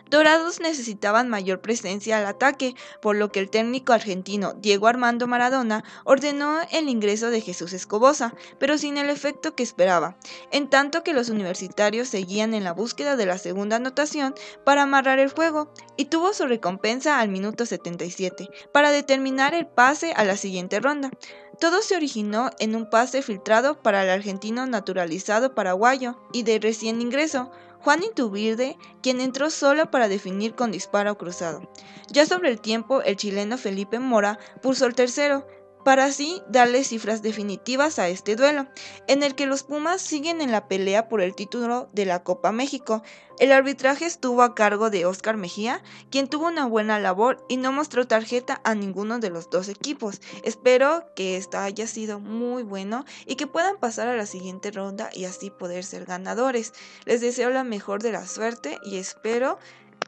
Dorados 0.09 0.59
necesitaban 0.59 1.29
mayor 1.29 1.61
presencia 1.61 2.17
al 2.17 2.25
ataque, 2.25 2.75
por 3.01 3.15
lo 3.15 3.31
que 3.31 3.39
el 3.39 3.49
técnico 3.49 3.93
argentino 3.93 4.53
Diego 4.53 4.87
Armando 4.87 5.27
Maradona 5.27 5.83
ordenó 6.03 6.59
el 6.71 6.89
ingreso 6.89 7.29
de 7.29 7.41
Jesús 7.41 7.73
Escobosa, 7.73 8.33
pero 8.59 8.77
sin 8.77 8.97
el 8.97 9.09
efecto 9.09 9.55
que 9.55 9.63
esperaba, 9.63 10.17
en 10.51 10.69
tanto 10.69 11.03
que 11.03 11.13
los 11.13 11.29
universitarios 11.29 12.09
seguían 12.09 12.53
en 12.53 12.63
la 12.63 12.73
búsqueda 12.73 13.15
de 13.15 13.25
la 13.25 13.37
segunda 13.37 13.77
anotación 13.77 14.35
para 14.63 14.83
amarrar 14.83 15.19
el 15.19 15.31
juego, 15.31 15.71
y 15.97 16.05
tuvo 16.05 16.33
su 16.33 16.47
recompensa 16.47 17.19
al 17.19 17.29
minuto 17.29 17.65
77, 17.65 18.49
para 18.71 18.91
determinar 18.91 19.53
el 19.53 19.67
pase 19.67 20.13
a 20.13 20.23
la 20.23 20.37
siguiente 20.37 20.79
ronda. 20.79 21.11
Todo 21.59 21.81
se 21.81 21.95
originó 21.95 22.51
en 22.59 22.73
un 22.75 22.89
pase 22.89 23.21
filtrado 23.21 23.81
para 23.81 24.03
el 24.03 24.09
argentino 24.09 24.65
naturalizado 24.65 25.53
paraguayo 25.53 26.17
y 26.31 26.43
de 26.43 26.57
recién 26.57 27.01
ingreso, 27.01 27.51
Juan 27.79 28.03
Intubirde, 28.03 28.77
quien 29.01 29.21
entró 29.21 29.49
solo 29.49 29.89
para 29.89 30.07
definir 30.07 30.53
con 30.53 30.71
disparo 30.71 31.17
cruzado. 31.17 31.69
Ya 32.11 32.25
sobre 32.25 32.49
el 32.49 32.59
tiempo, 32.59 33.01
el 33.01 33.15
chileno 33.15 33.57
Felipe 33.57 33.99
Mora 33.99 34.37
puso 34.61 34.85
el 34.85 34.95
tercero, 34.95 35.47
para 35.89 36.05
así 36.05 36.43
darle 36.47 36.83
cifras 36.83 37.23
definitivas 37.23 37.97
a 37.97 38.09
este 38.09 38.35
duelo, 38.35 38.67
en 39.07 39.23
el 39.23 39.33
que 39.33 39.47
los 39.47 39.63
Pumas 39.63 40.03
siguen 40.03 40.39
en 40.39 40.51
la 40.51 40.67
pelea 40.67 41.09
por 41.09 41.19
el 41.19 41.33
título 41.33 41.89
de 41.93 42.05
la 42.05 42.23
Copa 42.23 42.51
México. 42.51 43.01
El 43.39 43.51
arbitraje 43.51 44.05
estuvo 44.05 44.43
a 44.43 44.53
cargo 44.53 44.91
de 44.91 45.07
Oscar 45.07 45.35
Mejía, 45.35 45.81
quien 46.11 46.27
tuvo 46.27 46.45
una 46.45 46.67
buena 46.67 46.99
labor 46.99 47.43
y 47.49 47.57
no 47.57 47.71
mostró 47.71 48.05
tarjeta 48.05 48.61
a 48.63 48.75
ninguno 48.75 49.17
de 49.17 49.31
los 49.31 49.49
dos 49.49 49.67
equipos. 49.67 50.21
Espero 50.43 51.05
que 51.15 51.37
esta 51.37 51.63
haya 51.63 51.87
sido 51.87 52.19
muy 52.19 52.61
bueno 52.61 53.03
y 53.25 53.35
que 53.35 53.47
puedan 53.47 53.79
pasar 53.79 54.07
a 54.09 54.15
la 54.15 54.27
siguiente 54.27 54.69
ronda 54.69 55.09
y 55.11 55.25
así 55.25 55.49
poder 55.49 55.83
ser 55.83 56.05
ganadores. 56.05 56.71
Les 57.05 57.19
deseo 57.19 57.49
la 57.49 57.63
mejor 57.63 58.03
de 58.03 58.11
la 58.11 58.27
suerte 58.27 58.77
y 58.85 58.97
espero 58.97 59.57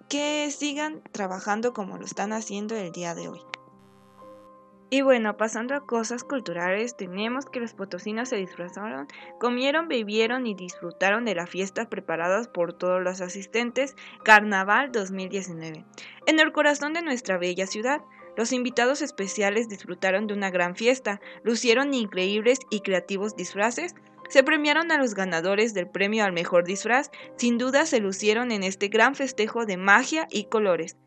que 0.09 0.53
sigan 0.55 1.01
trabajando 1.11 1.73
como 1.73 1.97
lo 1.97 2.05
están 2.05 2.33
haciendo 2.33 2.75
el 2.75 2.91
día 2.91 3.15
de 3.15 3.29
hoy. 3.29 3.50
Y 4.93 5.03
bueno, 5.03 5.37
pasando 5.37 5.73
a 5.73 5.85
cosas 5.85 6.25
culturales, 6.25 6.97
tenemos 6.97 7.45
que 7.45 7.61
los 7.61 7.73
potosinos 7.73 8.27
se 8.27 8.35
disfrazaron, 8.35 9.07
comieron, 9.39 9.87
bebieron 9.87 10.45
y 10.47 10.53
disfrutaron 10.53 11.23
de 11.23 11.33
la 11.33 11.47
fiesta 11.47 11.87
preparadas 11.87 12.49
por 12.49 12.73
todos 12.73 13.01
los 13.01 13.21
asistentes 13.21 13.95
Carnaval 14.25 14.91
2019. 14.91 15.85
En 16.25 16.39
el 16.41 16.51
corazón 16.51 16.91
de 16.91 17.03
nuestra 17.03 17.37
bella 17.37 17.67
ciudad, 17.67 18.01
los 18.35 18.51
invitados 18.51 19.01
especiales 19.01 19.69
disfrutaron 19.69 20.27
de 20.27 20.33
una 20.33 20.49
gran 20.49 20.75
fiesta, 20.75 21.21
lucieron 21.41 21.93
increíbles 21.93 22.59
y 22.69 22.81
creativos 22.81 23.37
disfraces, 23.37 23.95
se 24.27 24.43
premiaron 24.43 24.91
a 24.91 24.97
los 24.97 25.13
ganadores 25.13 25.73
del 25.73 25.89
premio 25.89 26.25
al 26.25 26.33
mejor 26.33 26.65
disfraz, 26.65 27.11
sin 27.37 27.57
duda 27.57 27.85
se 27.85 28.01
lucieron 28.01 28.51
en 28.51 28.63
este 28.63 28.89
gran 28.89 29.15
festejo 29.15 29.65
de 29.65 29.77
magia 29.77 30.27
y 30.29 30.49
colores. 30.49 30.97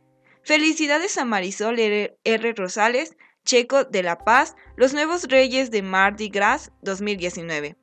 Felicidades 0.43 1.19
a 1.19 1.27
Marisol 1.27 1.79
R. 1.79 2.53
Rosales, 2.55 3.15
Checo 3.45 3.85
de 3.85 4.03
La 4.03 4.19
Paz, 4.19 4.57
los 4.75 4.95
nuevos 4.95 5.25
reyes 5.25 5.71
de 5.71 5.83
Mardi 5.83 6.31
Gras 6.31 6.73
2019. 6.81 7.77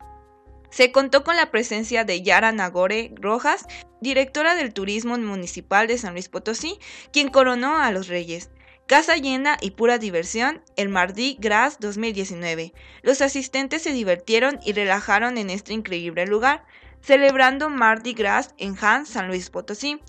Se 0.72 0.92
contó 0.92 1.24
con 1.24 1.36
la 1.36 1.52
presencia 1.52 2.04
de 2.04 2.24
Yara 2.24 2.52
Nagore 2.52 3.14
Rojas, 3.16 3.68
directora 4.00 4.56
del 4.56 4.74
Turismo 4.74 5.18
Municipal 5.20 5.86
de 5.88 6.00
San 6.00 6.14
Luis 6.14 6.30
Potosí, 6.30 6.80
quien 7.14 7.30
coronó 7.30 7.78
a 7.78 7.92
los 7.92 8.08
reyes. 8.08 8.50
Casa 8.88 9.18
llena 9.18 9.58
y 9.62 9.72
pura 9.72 10.00
diversión, 10.00 10.64
el 10.78 10.90
Mardi 10.90 11.38
Gras 11.40 11.78
2019. 11.80 12.74
Los 13.04 13.22
asistentes 13.22 13.84
se 13.84 13.94
divirtieron 13.94 14.60
y 14.66 14.74
relajaron 14.74 15.38
en 15.38 15.52
este 15.52 15.74
increíble 15.74 16.26
lugar, 16.26 16.66
celebrando 17.02 17.70
Mardi 17.70 18.14
Gras 18.14 18.56
en 18.58 18.76
Han, 18.82 19.06
San 19.06 19.28
Luis 19.28 19.52
Potosí. 19.52 20.02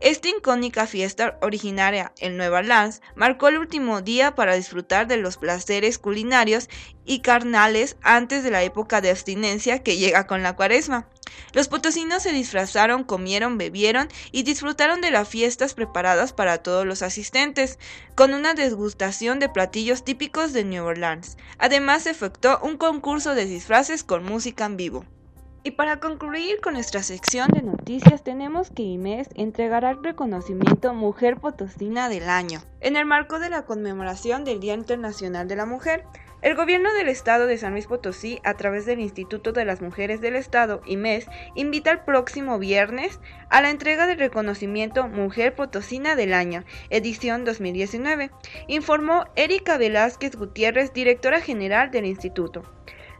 Esta 0.00 0.28
icónica 0.28 0.86
fiesta, 0.86 1.38
originaria 1.40 2.12
en 2.18 2.36
Nueva 2.36 2.58
Orleans, 2.58 3.00
marcó 3.14 3.48
el 3.48 3.56
último 3.56 4.02
día 4.02 4.34
para 4.34 4.54
disfrutar 4.54 5.06
de 5.06 5.16
los 5.16 5.38
placeres 5.38 5.98
culinarios 5.98 6.68
y 7.06 7.20
carnales 7.20 7.96
antes 8.02 8.44
de 8.44 8.50
la 8.50 8.62
época 8.62 9.00
de 9.00 9.08
abstinencia 9.08 9.82
que 9.82 9.96
llega 9.96 10.26
con 10.26 10.42
la 10.42 10.54
cuaresma. 10.54 11.08
Los 11.54 11.68
potosinos 11.68 12.22
se 12.22 12.32
disfrazaron, 12.32 13.04
comieron, 13.04 13.56
bebieron 13.56 14.08
y 14.32 14.42
disfrutaron 14.42 15.00
de 15.00 15.10
las 15.10 15.28
fiestas 15.28 15.72
preparadas 15.72 16.34
para 16.34 16.58
todos 16.58 16.84
los 16.84 17.00
asistentes, 17.00 17.78
con 18.14 18.34
una 18.34 18.52
degustación 18.52 19.38
de 19.38 19.48
platillos 19.48 20.04
típicos 20.04 20.52
de 20.52 20.64
New 20.64 20.84
Orleans. 20.84 21.38
Además 21.56 22.02
se 22.02 22.10
efectuó 22.10 22.58
un 22.60 22.76
concurso 22.76 23.34
de 23.34 23.46
disfraces 23.46 24.04
con 24.04 24.24
música 24.24 24.66
en 24.66 24.76
vivo. 24.76 25.06
Y 25.66 25.72
para 25.72 25.98
concluir 25.98 26.60
con 26.60 26.74
nuestra 26.74 27.02
sección 27.02 27.48
de 27.48 27.60
noticias, 27.60 28.22
tenemos 28.22 28.70
que 28.70 28.84
IMES 28.84 29.30
entregará 29.34 29.90
el 29.90 30.04
reconocimiento 30.04 30.94
Mujer 30.94 31.38
Potosina 31.38 32.08
del 32.08 32.28
Año. 32.28 32.62
En 32.80 32.94
el 32.94 33.04
marco 33.04 33.40
de 33.40 33.50
la 33.50 33.64
conmemoración 33.64 34.44
del 34.44 34.60
Día 34.60 34.74
Internacional 34.74 35.48
de 35.48 35.56
la 35.56 35.66
Mujer, 35.66 36.04
el 36.40 36.54
gobierno 36.54 36.94
del 36.94 37.08
estado 37.08 37.48
de 37.48 37.58
San 37.58 37.72
Luis 37.72 37.88
Potosí, 37.88 38.38
a 38.44 38.54
través 38.54 38.86
del 38.86 39.00
Instituto 39.00 39.50
de 39.50 39.64
las 39.64 39.82
Mujeres 39.82 40.20
del 40.20 40.36
Estado, 40.36 40.82
IMES, 40.86 41.26
invita 41.56 41.90
el 41.90 42.02
próximo 42.02 42.60
viernes 42.60 43.18
a 43.50 43.60
la 43.60 43.70
entrega 43.70 44.06
del 44.06 44.20
reconocimiento 44.20 45.08
Mujer 45.08 45.56
Potosina 45.56 46.14
del 46.14 46.32
Año, 46.32 46.62
edición 46.90 47.44
2019, 47.44 48.30
informó 48.68 49.24
Erika 49.34 49.78
Velázquez 49.78 50.36
Gutiérrez, 50.36 50.92
directora 50.92 51.40
general 51.40 51.90
del 51.90 52.04
instituto 52.04 52.62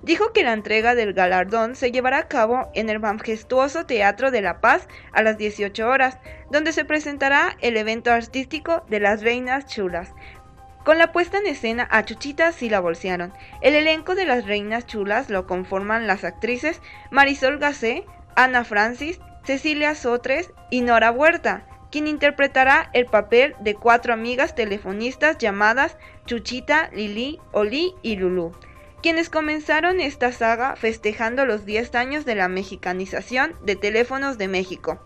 dijo 0.07 0.33
que 0.33 0.45
la 0.45 0.53
entrega 0.53 0.95
del 0.95 1.15
galardón 1.15 1.75
se 1.75 1.91
llevará 1.91 2.19
a 2.19 2.29
cabo 2.29 2.71
en 2.75 2.91
el 2.91 3.01
majestuoso 3.01 3.87
Teatro 3.87 4.31
de 4.31 4.41
la 4.41 4.61
Paz 4.61 4.87
a 5.11 5.21
las 5.21 5.37
18 5.37 5.89
horas, 5.89 6.19
donde 6.49 6.73
se 6.73 6.85
presentará 6.85 7.57
el 7.61 7.77
evento 7.77 8.13
artístico 8.13 8.85
de 8.89 9.01
las 9.01 9.23
Reinas 9.23 9.67
Chulas. 9.67 10.13
Con 10.85 10.99
la 10.99 11.11
puesta 11.11 11.39
en 11.39 11.47
escena 11.47 11.89
a 11.91 12.05
Chuchita 12.05 12.53
sí 12.53 12.71
la 12.71 12.79
bolsearon. 12.79 13.33
El 13.63 13.75
elenco 13.75 14.15
de 14.15 14.27
las 14.27 14.47
Reinas 14.47 14.87
Chulas 14.87 15.29
lo 15.29 15.49
conforman 15.49 16.07
las 16.07 16.23
actrices 16.23 16.81
Marisol 17.11 17.59
Gacé, 17.59 18.05
Ana 18.37 18.63
Francis, 18.63 19.19
Cecilia 19.43 19.97
Sotres 19.97 20.53
y 20.71 20.83
Nora 20.83 21.11
Huerta, 21.11 21.67
quien 21.91 22.07
interpretará 22.07 22.91
el 22.93 23.07
papel 23.07 23.57
de 23.59 23.75
cuatro 23.75 24.13
amigas 24.13 24.55
telefonistas 24.55 25.37
llamadas 25.39 25.97
Chuchita, 26.27 26.91
Lili, 26.93 27.41
Oli 27.51 27.93
y 28.03 28.15
Lulú 28.15 28.53
quienes 29.03 29.31
comenzaron 29.31 30.01
esta 30.01 30.33
saga 30.33 30.77
festejando 30.77 31.47
los 31.47 31.65
10 31.65 31.95
años 31.95 32.25
de 32.25 32.35
la 32.35 32.49
mexicanización 32.49 33.55
de 33.65 33.77
teléfonos 33.77 34.39
de 34.39 34.49
México. 34.49 35.05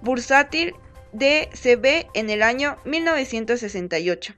Bursátil 0.00 0.74
DCB 1.12 2.08
en 2.14 2.30
el 2.30 2.42
año 2.42 2.78
1968. 2.84 4.34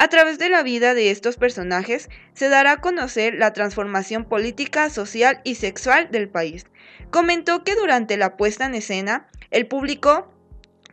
A 0.00 0.08
través 0.08 0.38
de 0.38 0.48
la 0.48 0.62
vida 0.62 0.94
de 0.94 1.10
estos 1.10 1.36
personajes 1.36 2.08
se 2.32 2.48
dará 2.48 2.72
a 2.72 2.80
conocer 2.80 3.34
la 3.34 3.52
transformación 3.52 4.24
política, 4.24 4.90
social 4.90 5.40
y 5.42 5.56
sexual 5.56 6.10
del 6.12 6.28
país. 6.28 6.66
Comentó 7.10 7.64
que 7.64 7.74
durante 7.74 8.16
la 8.16 8.36
puesta 8.36 8.66
en 8.66 8.76
escena, 8.76 9.26
el 9.50 9.66
público 9.66 10.32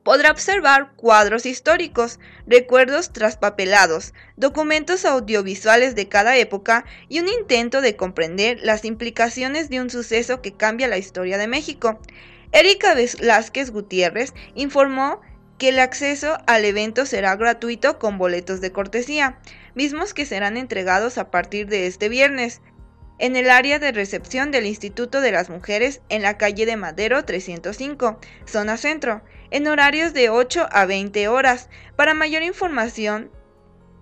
podrá 0.05 0.29
observar 0.29 0.91
cuadros 0.95 1.47
históricos, 1.47 2.19
recuerdos 2.45 3.11
traspapelados, 3.11 4.13
documentos 4.37 5.03
audiovisuales 5.03 5.95
de 5.95 6.07
cada 6.07 6.37
época 6.37 6.85
y 7.09 7.19
un 7.19 7.27
intento 7.27 7.81
de 7.81 7.95
comprender 7.95 8.59
las 8.61 8.85
implicaciones 8.85 9.67
de 9.71 9.81
un 9.81 9.89
suceso 9.89 10.43
que 10.43 10.53
cambia 10.53 10.87
la 10.87 10.99
historia 10.99 11.39
de 11.39 11.47
México. 11.47 11.99
Erika 12.51 12.93
Velázquez 12.93 13.71
Gutiérrez 13.71 14.35
informó 14.53 15.21
que 15.57 15.69
el 15.69 15.79
acceso 15.79 16.37
al 16.45 16.65
evento 16.65 17.07
será 17.07 17.35
gratuito 17.35 17.97
con 17.97 18.19
boletos 18.19 18.61
de 18.61 18.71
cortesía, 18.71 19.39
mismos 19.73 20.13
que 20.13 20.27
serán 20.27 20.55
entregados 20.55 21.17
a 21.17 21.31
partir 21.31 21.65
de 21.65 21.87
este 21.87 22.09
viernes. 22.09 22.61
En 23.17 23.35
el 23.35 23.49
área 23.49 23.79
de 23.79 23.91
recepción 23.91 24.51
del 24.51 24.65
Instituto 24.65 25.21
de 25.21 25.31
las 25.31 25.49
Mujeres 25.49 26.01
en 26.09 26.21
la 26.21 26.37
calle 26.37 26.65
de 26.65 26.75
Madero 26.75 27.23
305, 27.23 28.19
zona 28.45 28.77
centro, 28.77 29.21
en 29.51 29.67
horarios 29.67 30.13
de 30.13 30.29
8 30.29 30.67
a 30.71 30.85
20 30.85 31.27
horas. 31.27 31.69
Para 31.95 32.13
mayor 32.13 32.43
información 32.43 33.31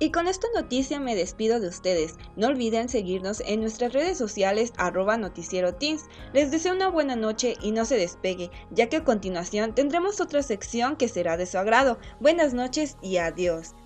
Y 0.00 0.10
con 0.10 0.26
esta 0.26 0.46
noticia 0.56 0.98
me 0.98 1.14
despido 1.14 1.60
de 1.60 1.68
ustedes. 1.68 2.16
No 2.34 2.48
olviden 2.48 2.88
seguirnos 2.88 3.40
en 3.46 3.60
nuestras 3.60 3.92
redes 3.92 4.18
sociales 4.18 4.72
arroba 4.76 5.16
noticiero 5.16 5.74
teens. 5.74 6.06
Les 6.32 6.50
deseo 6.50 6.74
una 6.74 6.88
buena 6.88 7.14
noche 7.14 7.54
y 7.62 7.70
no 7.70 7.84
se 7.84 7.96
despegue, 7.96 8.50
ya 8.72 8.88
que 8.88 8.96
a 8.96 9.04
continuación 9.04 9.72
tendremos 9.72 10.20
otra 10.20 10.42
sección 10.42 10.96
que 10.96 11.06
será 11.06 11.36
de 11.36 11.46
su 11.46 11.56
agrado. 11.56 12.00
Buenas 12.18 12.54
noches 12.54 12.96
y 13.00 13.18
adiós. 13.18 13.76